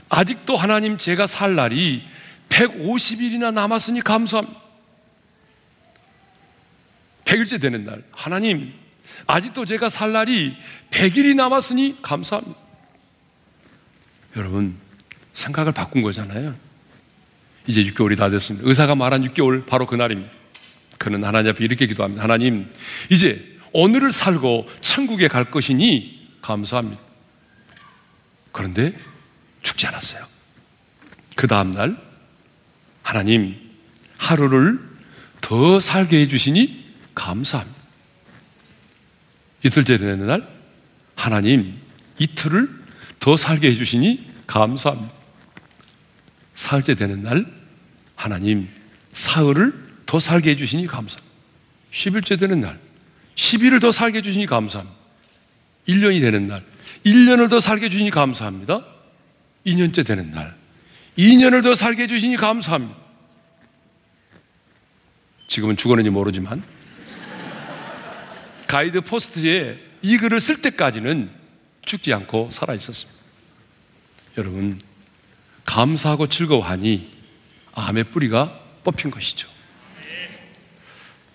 [0.09, 2.03] 아직도 하나님 제가 살 날이
[2.49, 4.61] 150일이나 남았으니 감사합니다.
[7.25, 8.73] 100일째 되는 날, 하나님,
[9.27, 10.57] 아직도 제가 살 날이
[10.91, 12.59] 100일이 남았으니 감사합니다.
[14.37, 14.77] 여러분,
[15.35, 16.57] 생각을 바꾼 거잖아요.
[17.67, 18.69] 이제 6개월이 다 됐습니다.
[18.69, 20.39] 의사가 말한 6개월 바로 그날입니다.
[21.01, 22.23] 그는 하나님 앞에 이렇게 기도합니다.
[22.23, 22.71] 하나님,
[23.09, 27.01] 이제 오늘을 살고 천국에 갈 것이니 감사합니다.
[28.53, 28.93] 그런데
[29.63, 30.27] 죽지 않았어요.
[31.37, 31.97] 그 다음날,
[33.03, 33.57] 하나님,
[34.19, 34.79] 하루를
[35.41, 36.85] 더 살게 해주시니
[37.15, 37.81] 감사합니다.
[39.65, 40.47] 이틀째 되는 날,
[41.15, 41.81] 하나님
[42.19, 42.69] 이틀을
[43.21, 45.15] 더 살게 해주시니 감사합니다.
[46.57, 47.47] 사흘째 되는 날,
[48.17, 48.69] 하나님
[49.15, 51.23] 사흘을 더 살게 해주시니 감사합니다.
[51.92, 52.81] 10일째 되는 날,
[53.37, 54.99] 10일을 더 살게 해주시니 감사합니다.
[55.87, 56.64] 1년이 되는 날,
[57.07, 58.85] 1년을 더 살게 해주시니 감사합니다.
[59.64, 60.57] 2년째 되는 날,
[61.16, 62.96] 2년을 더 살게 해주시니 감사합니다.
[65.46, 66.61] 지금은 죽었는지 모르지만
[68.66, 71.31] 가이드 포스트에 이 글을 쓸 때까지는
[71.85, 73.20] 죽지 않고 살아 있었습니다.
[74.38, 74.81] 여러분,
[75.66, 77.12] 감사하고 즐거워하니
[77.75, 79.60] 암의 뿌리가 뽑힌 것이죠.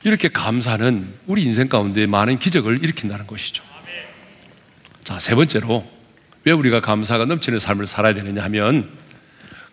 [0.06, 3.64] 이렇게 감사는 우리 인생 가운데 많은 기적을 일으킨다는 것이죠.
[5.04, 5.84] 자, 세 번째로
[6.44, 8.88] 왜 우리가 감사가 넘치는 삶을 살아야 되느냐 하면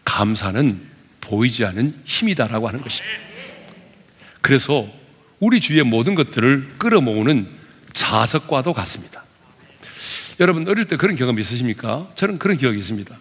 [0.06, 0.80] 감사는
[1.20, 3.14] 보이지 않는 힘이다라고 하는 것입니다.
[4.40, 4.88] 그래서
[5.38, 7.46] 우리 주위의 모든 것들을 끌어모으는
[7.92, 9.24] 자석과도 같습니다.
[10.40, 12.10] 여러분 어릴 때 그런 경험 있으십니까?
[12.14, 13.14] 저는 그런 기억이 있습니다.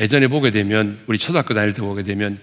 [0.00, 2.40] 예전에 보게 되면 우리 초등학교 다닐 때 보게 되면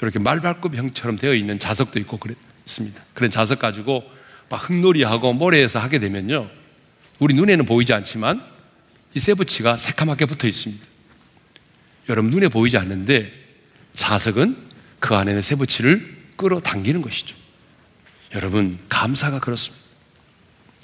[0.00, 2.34] 이렇게 말발굽 형처럼 되어 있는 자석도 있고 그
[2.66, 3.02] 랬습니다.
[3.14, 4.04] 그런 자석 가지고
[4.48, 6.50] 막 흙놀이하고 모래에서 하게 되면요.
[7.18, 8.44] 우리 눈에는 보이지 않지만
[9.14, 10.84] 이 세부치가 새카맣게 붙어 있습니다.
[12.08, 13.32] 여러분 눈에 보이지 않는데
[13.94, 14.56] 자석은
[14.98, 17.36] 그 안에는 세부치를 끌어당기는 것이죠.
[18.34, 19.82] 여러분 감사가 그렇습니다.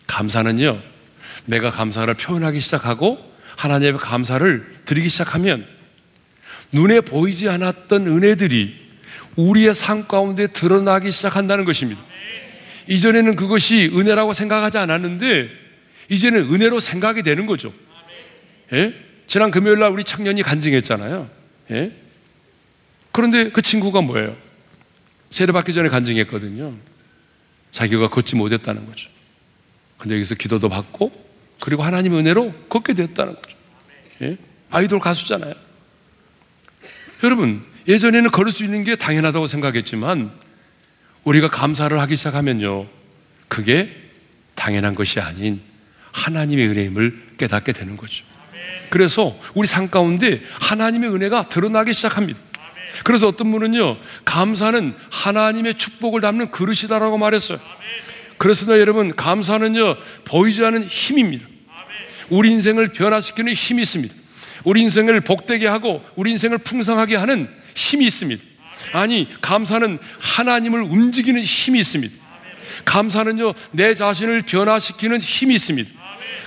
[0.06, 0.80] 감사는요.
[1.46, 3.18] 내가 감사를 표현하기 시작하고
[3.56, 5.66] 하나님의 감사를 드리기 시작하면
[6.72, 8.88] 눈에 보이지 않았던 은혜들이
[9.38, 12.03] 우리의 삶 가운데 드러나기 시작한다는 것입니다.
[12.88, 15.48] 이전에는 그것이 은혜라고 생각하지 않았는데
[16.09, 17.72] 이제는 은혜로 생각이 되는 거죠.
[18.72, 18.94] 예?
[19.29, 21.31] 지난 금요일 날 우리 청년이 간증했잖아요.
[21.70, 21.92] 예?
[23.12, 24.37] 그런데 그 친구가 뭐예요?
[25.31, 26.74] 세례받기 전에 간증했거든요.
[27.70, 29.09] 자기가 걷지 못했다는 거죠.
[29.98, 31.12] 근데 여기서 기도도 받고
[31.61, 33.57] 그리고 하나님의 은혜로 걷게 됐다는 거죠.
[34.22, 34.37] 예?
[34.70, 35.55] 아이돌 가수잖아요.
[37.22, 40.31] 여러분, 예전에는 걸을 수 있는 게 당연하다고 생각했지만
[41.24, 42.87] 우리가 감사를 하기 시작하면요.
[43.48, 43.90] 그게
[44.55, 45.61] 당연한 것이 아닌
[46.12, 48.24] 하나님의 은혜임을 깨닫게 되는 거죠.
[48.90, 52.38] 그래서 우리 삶 가운데 하나님의 은혜가 드러나기 시작합니다.
[53.05, 57.59] 그래서 어떤 분은요, 감사는 하나님의 축복을 담는 그릇이다라고 말했어요.
[58.38, 61.46] 그래서 여러분, 감사는요, 보이지 않는 힘입니다.
[62.31, 64.14] 우리 인생을 변화시키는 힘이 있습니다.
[64.64, 68.42] 우리 인생을 복되게 하고 우리 인생을 풍성하게 하는 힘이 있습니다.
[68.92, 72.14] 아니, 감사는 하나님을 움직이는 힘이 있습니다.
[72.84, 75.90] 감사는요, 내 자신을 변화시키는 힘이 있습니다.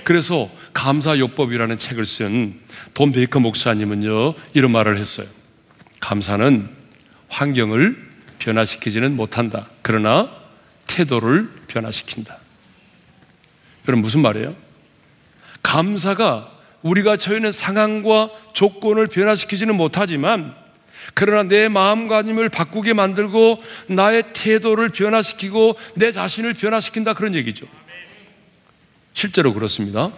[0.04, 2.60] 그래서 감사요법이라는 책을 쓴
[2.94, 5.26] 돈 베이커 목사님은요, 이런 말을 했어요.
[6.00, 6.68] 감사는
[7.28, 9.68] 환경을 변화시키지는 못한다.
[9.80, 10.30] 그러나
[10.86, 12.38] 태도를 변화시킨다.
[13.88, 14.54] 여러분, 무슨 말이에요?
[15.62, 16.50] 감사가
[16.82, 20.61] 우리가 처해 있는 상황과 조건을 변화시키지는 못하지만
[21.14, 27.66] 그러나 내 마음가짐을 바꾸게 만들고 나의 태도를 변화시키고 내 자신을 변화시킨다 그런 얘기죠.
[29.14, 30.10] 실제로 그렇습니다.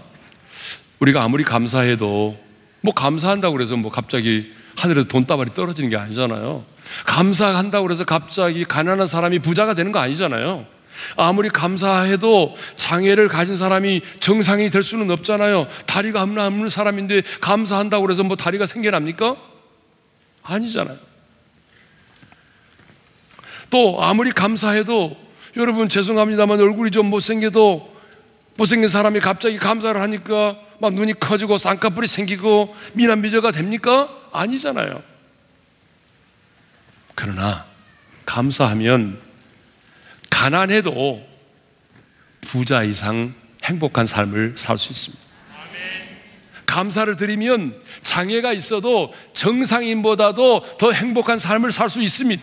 [1.00, 2.38] 우리가 아무리 감사해도
[2.80, 6.64] 뭐 감사한다고 그래서 뭐 갑자기 하늘에서 돈다발이 떨어지는 게 아니잖아요.
[7.06, 10.66] 감사한다고 그래서 갑자기 가난한 사람이 부자가 되는 거 아니잖아요.
[11.16, 15.66] 아무리 감사해도 장애를 가진 사람이 정상이 될 수는 없잖아요.
[15.86, 19.53] 다리가 없는 사람인데 감사한다고 그래서 뭐 다리가 생겨납니까?
[20.44, 20.98] 아니잖아요.
[23.70, 25.16] 또 아무리 감사해도
[25.56, 27.92] 여러분 죄송합니다만 얼굴이 좀 못생겨도
[28.56, 34.16] 못생긴 사람이 갑자기 감사를 하니까 막 눈이 커지고 쌍꺼풀이 생기고 미남미저가 됩니까?
[34.32, 35.02] 아니잖아요.
[37.14, 37.64] 그러나
[38.26, 39.20] 감사하면
[40.30, 41.26] 가난해도
[42.42, 45.23] 부자 이상 행복한 삶을 살 수 있습니다.
[46.66, 52.42] 감사를 드리면 장애가 있어도 정상인보다도 더 행복한 삶을 살 수 있습니다.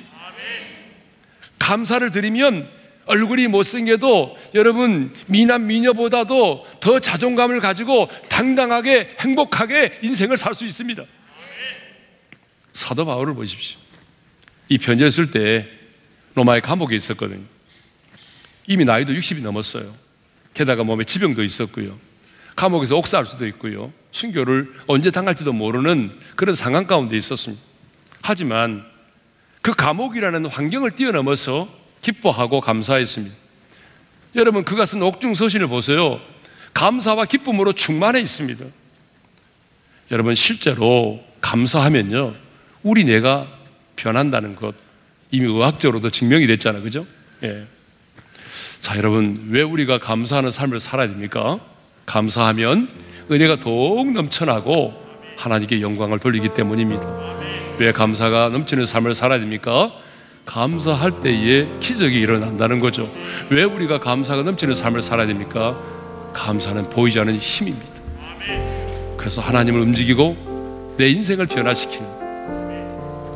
[1.60, 2.70] 감사를 드리면
[3.06, 11.04] 얼굴이 못생겨도 여러분 미남 미녀보다도 더 자존감을 가지고 당당하게 행복하게 인생을 살 수 있습니다.
[12.74, 13.80] 사도 바울을 보십시오.
[14.70, 15.68] 이 편지를 쓸 때
[16.36, 17.44] 로마의 감옥에 있었거든요.
[18.68, 19.94] 이미 나이도 60이 넘었어요.
[20.54, 22.00] 게다가 몸에 지병도 있었고요.
[22.56, 23.92] 감옥에서 옥사할 수도 있고요.
[24.12, 27.64] 순교를 언제 당할지도 모르는 그런 상황 가운데 있었습니다.
[28.22, 28.86] 하지만
[29.62, 31.68] 그 감옥이라는 환경을 뛰어넘어서
[32.02, 33.36] 기뻐하고 감사했습니다.
[34.36, 36.20] 여러분, 그가 쓴 옥중서신을 보세요.
[36.74, 38.66] 감사와 기쁨으로 충만해 있습니다.
[40.10, 42.34] 여러분, 실제로 감사하면요,
[42.84, 43.48] 우리 뇌가
[43.96, 44.74] 변한다는 것
[45.32, 46.82] 이미 의학적으로도 증명이 됐잖아요.
[46.84, 47.06] 그죠?
[47.44, 47.66] 예.
[48.82, 51.60] 자, 여러분, 왜 우리가 감사하는 삶을 살아야 됩니까?
[52.06, 52.90] 감사하면
[53.30, 54.94] 은혜가 더욱 넘쳐나고
[55.38, 57.06] 하나님께 영광을 돌리기 때문입니다.
[57.78, 59.92] 왜 감사가 넘치는 삶을 살아야 됩니까?
[60.46, 63.10] 감사할 때에 기적이 일어난다는 거죠.
[63.50, 65.78] 왜 우리가 감사가 넘치는 삶을 살아야 됩니까?
[66.34, 67.92] 감사는 보이지 않는 힘입니다.
[69.18, 72.08] 그래서 하나님을 움직이고 내 인생을 변화시키는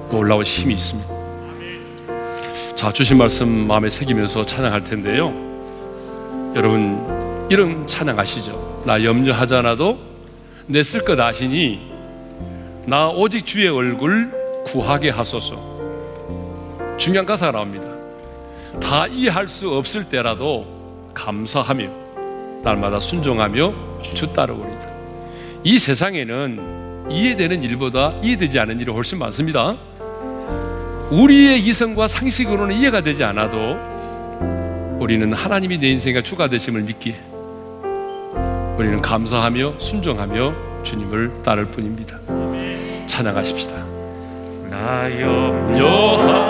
[0.09, 1.15] 놀라운 힘이 있습니다.
[2.75, 5.33] 자, 주신 말씀 마음에 새기면서 찬양할 텐데요.
[6.55, 8.74] 여러분, 이런 찬양 아시죠?
[8.85, 9.99] 나 염려하지 않아도
[10.67, 11.79] 내 쓸 것 아시니
[12.85, 14.31] 나 오직 주의 얼굴
[14.65, 15.75] 구하게 하소서.
[16.97, 17.87] 중요한 가사가 나옵니다.
[18.79, 20.65] 다 이해할 수 없을 때라도
[21.13, 21.89] 감사하며
[22.63, 23.73] 날마다 순종하며
[24.13, 24.87] 주 따르오리다.
[25.63, 29.75] 이 세상에는 이해되는 일보다 이해되지 않은 일이 훨씬 많습니다.
[31.11, 33.77] 우리의 이성과 상식으로는 이해가 되지 않아도
[34.99, 37.15] 우리는 하나님이 내 인생의 주가 되심을 믿기에
[38.77, 42.19] 우리는 감사하며 순종하며 주님을 따를 뿐입니다.
[43.07, 43.73] 찬양하십시다.
[44.69, 46.45] 나 염려하잖아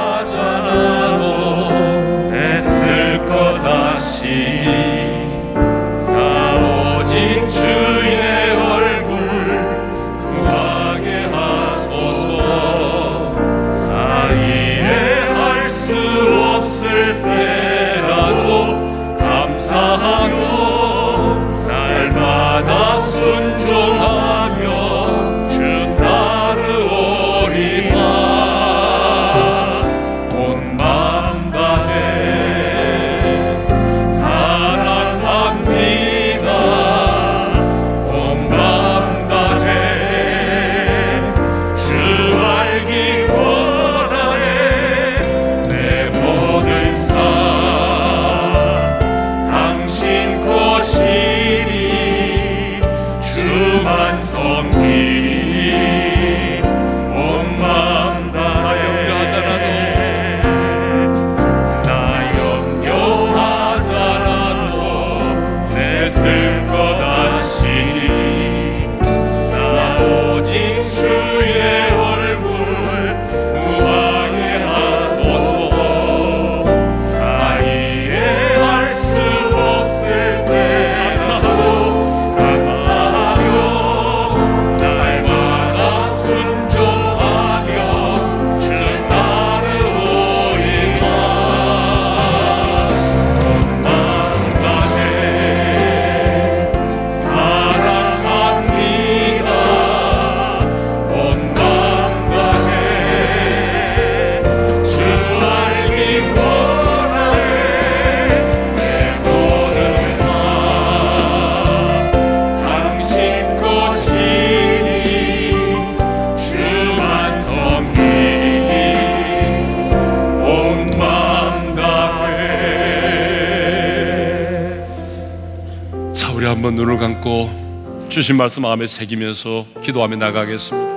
[128.16, 130.90] 주신 말씀 마음에 새기면서 기도하며 나가겠습니다.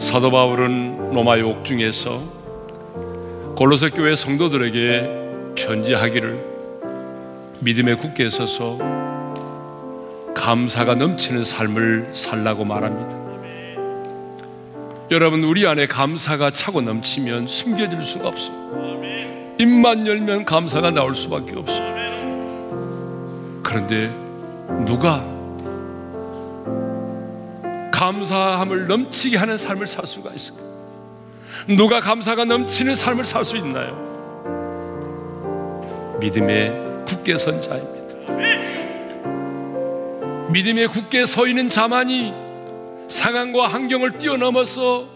[0.00, 6.44] 사도 바울은 로마의 옥중에서 골로새 교회 성도들에게 편지하기를
[7.60, 8.78] 믿음에 굳게 서서
[10.34, 13.16] 감사가 넘치는 삶을 살라고 말합니다.
[15.12, 18.50] 여러분 우리 안에 감사가 차고 넘치면 숨겨질 수가 없어.
[19.60, 21.80] 입만 열면 감사가 나올 수밖에 없어.
[23.62, 24.12] 그런데
[24.84, 25.35] 누가
[27.96, 30.60] 감사함을 넘치게 하는 삶을 살 수가 있을까?
[31.66, 34.04] 누가 감사가 넘치는 삶을 살 수 있나요?
[36.20, 36.70] 믿음에
[37.08, 37.96] 굳게 선 자입니다.
[40.50, 42.34] 믿음에 굳게 서 있는 자만이
[43.08, 45.06] 상황과 환경을 뛰어넘어서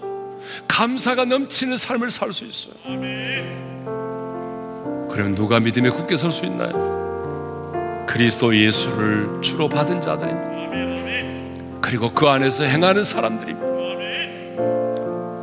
[0.66, 2.72] 감사가 넘치는 삶을 살 수 있어요.
[5.10, 8.06] 그러면 누가 믿음에 굳게 설 수 있나요?
[8.08, 10.59] 그리스도 예수를 주로 받은 자들입니다.
[11.90, 13.66] 그리고 그 안에서 행하는 사람들입니다.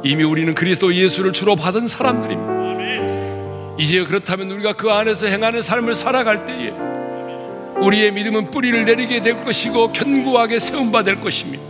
[0.06, 3.76] 이미 우리는 그리스도 예수를 주로 받은 사람들입니다.
[3.78, 6.70] 이제 그렇다면 우리가 그 안에서 행하는 삶을 살아갈 때에
[7.82, 11.62] 우리의 믿음은 뿌리를 내리게 될 것이고 견고하게 세움바 될 것입니다.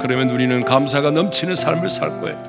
[0.00, 2.40] 그러면 우리는 감사가 넘치는 삶을 살 거예요.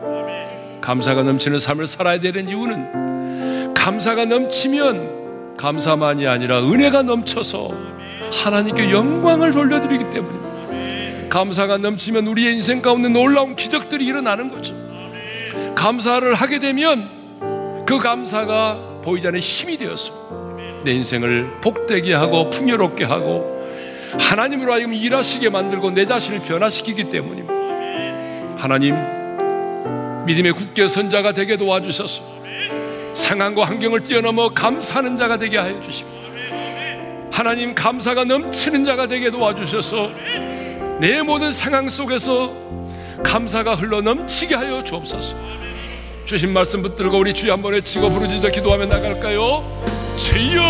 [0.82, 7.72] 감사가 넘치는 삶을 살아야 되는 이유는 감사가 넘치면 감사만이 아니라 은혜가 넘쳐서
[8.32, 10.47] 하나님께 영광을 돌려드리기 때문입니다.
[11.30, 14.76] 감사가 넘치면 우리의 인생 가운데 놀라운 기적들이 일어나는 거죠.
[15.76, 20.12] 감사를 하게 되면 그 감사가 보이지 않는 힘이 되어서
[20.84, 23.58] 내 인생을 복되게 하고 풍요롭게 하고
[24.20, 27.54] 하나님으로 하여금 일하시게 만들고 내 자신을 변화시키기 때문입니다.
[28.58, 28.96] 하나님
[30.26, 32.24] 믿음의 굳게 선자가 되게 도와주셔서
[33.14, 36.18] 상황과 환경을 뛰어넘어 감사하는 자가 되게 하여 주십니다.
[37.32, 40.12] 하나님 감사가 넘치는 자가 되게 도와주셔서
[41.00, 42.52] 내 모든 상황 속에서
[43.24, 45.36] 감사가 흘러 넘치게 하여 주옵소서.
[46.26, 49.64] 주신 말씀 붙들고 우리 주여 한번 외치고 부르짖어 기도하며 나갈까요?
[50.18, 50.62] 주여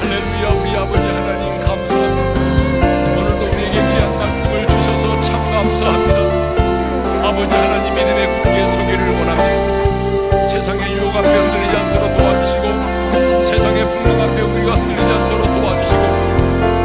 [0.00, 3.20] 할렐루야 우리 아버지 하나님 감사합니다.
[3.20, 7.28] 오늘도 우리에게 귀한 말씀을 주셔서 참 감사합니다.
[7.28, 10.48] 아버지 하나님 믿음의 굳게 서기를 원합니다.
[10.48, 16.02] 세상의 유혹 앞에 흔들리지 않도록 도와주시고 세상의 풍랑 앞에 우리가 흔들리지 않도록 도와주시고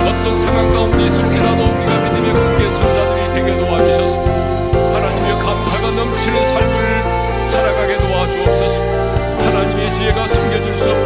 [0.09, 1.82] 어떤 상황 가운데 있을지라도
[2.23, 4.13] 우리가 믿음의 굳게 선 자들이 되게 도와주셔서
[4.93, 8.77] 하나님의 감사가 넘치는 삶을 살아가게 도와주옵소서.
[9.43, 11.02] 하나님의 지혜가 숨겨질 수 없듯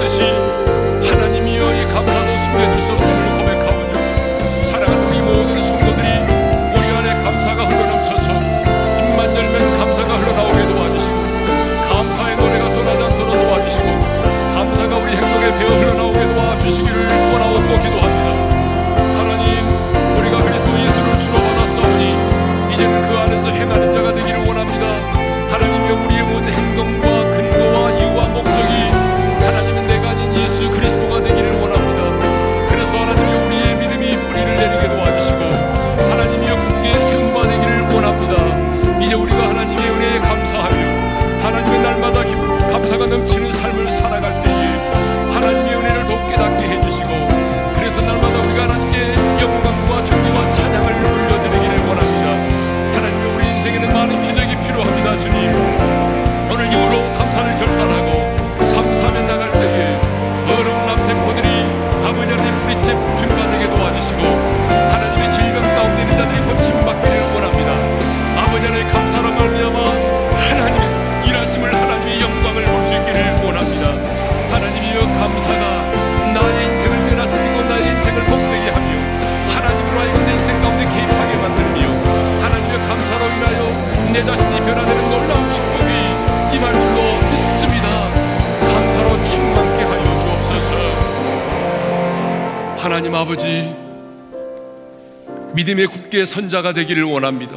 [95.68, 97.54] 믿음의 굳게 선자가 되기를 원합니다.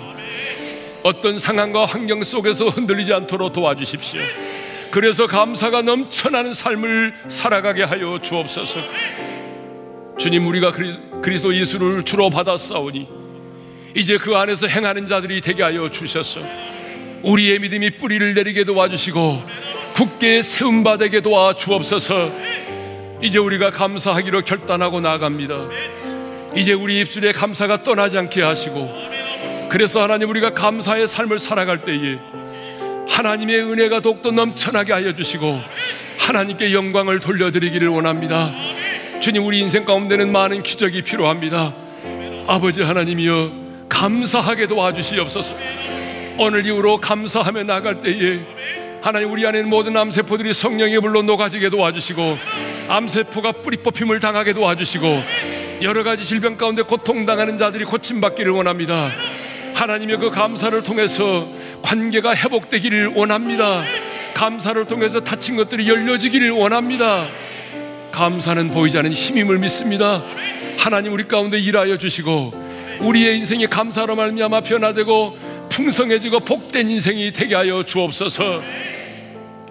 [1.05, 4.21] 어떤 상황과 환경 속에서 흔들리지 않도록 도와주십시오.
[4.91, 8.81] 그래서 감사가 넘쳐나는 삶을 살아가게 하여 주옵소서.
[10.19, 13.09] 주님 우리가 그리- 그리스도 예수를 주로 받았사오니
[13.95, 16.41] 이제 그 안에서 행하는 자들이 되게 하여 주셔서
[17.23, 19.43] 우리의 믿음이 뿌리를 내리게 도와주시고
[19.95, 22.33] 굳게 세움 받게 도와 주옵소서.
[23.23, 25.69] 이제 우리가 감사하기로 결단하고 나갑니다
[26.57, 28.91] 이제 우리 입술에 감사가 떠나지 않게 하시고
[29.69, 32.19] 그래서 하나님 우리가 감사의 삶을 살아갈 때에
[33.09, 35.61] 하나님의 은혜가 더욱더 넘쳐나게 하여 주시고
[36.19, 38.53] 하나님께 영광을 돌려드리기를 원합니다.
[39.21, 41.73] 주님 우리 인생 가운데는 많은 기적이 필요합니다.
[42.47, 43.53] 아버지 하나님이여
[43.89, 45.55] 감사하게 도와주시옵소서.
[46.39, 48.41] 오늘 이후로 감사하며 나갈 때에
[49.03, 52.39] 하나님 우리 안에 있는 모든 암세포들이 성령의 불로 녹아지게 도와주시고
[52.89, 55.23] 암세포가 뿌리 뽑힘을 당하게 도와주시고
[55.83, 59.11] 여러 가지 질병 가운데 고통당하는 자들이 고침받기를 원합니다
[59.75, 61.49] 하나님의 그 감사를 통해서
[61.83, 63.85] 관계가 회복되기를 원합니다
[64.35, 67.29] 감사를 통해서 다친 것들이 열려지기를 원합니다
[68.11, 70.23] 감사는 보이지 않는 힘임을 믿습니다.
[70.79, 75.39] 하나님 우리 가운데 일하여 주시고 우리의 인생이 감사로 말미암아 변화되고
[75.71, 78.63] 풍성해지고 복된 인생이 되게 하여 주옵소서.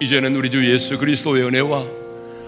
[0.00, 1.84] 이제는 우리 주 예수 그리스도의 은혜와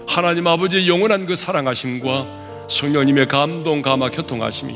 [0.07, 2.42] 하나님 아버지의 영원한 그 사랑하심과
[2.73, 4.75] 성령님의 감동 감화 교통하심이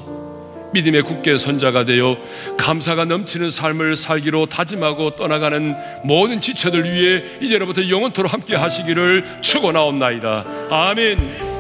[0.74, 2.18] 믿음의 굳게 선자가 되어
[2.58, 10.45] 감사가 넘치는 삶을 살기로 다짐하고 떠나가는 모든 지체들 위해 이제로부터 영원토록 함께 하시기를 축원하옵나이다.
[10.70, 11.57] 아멘.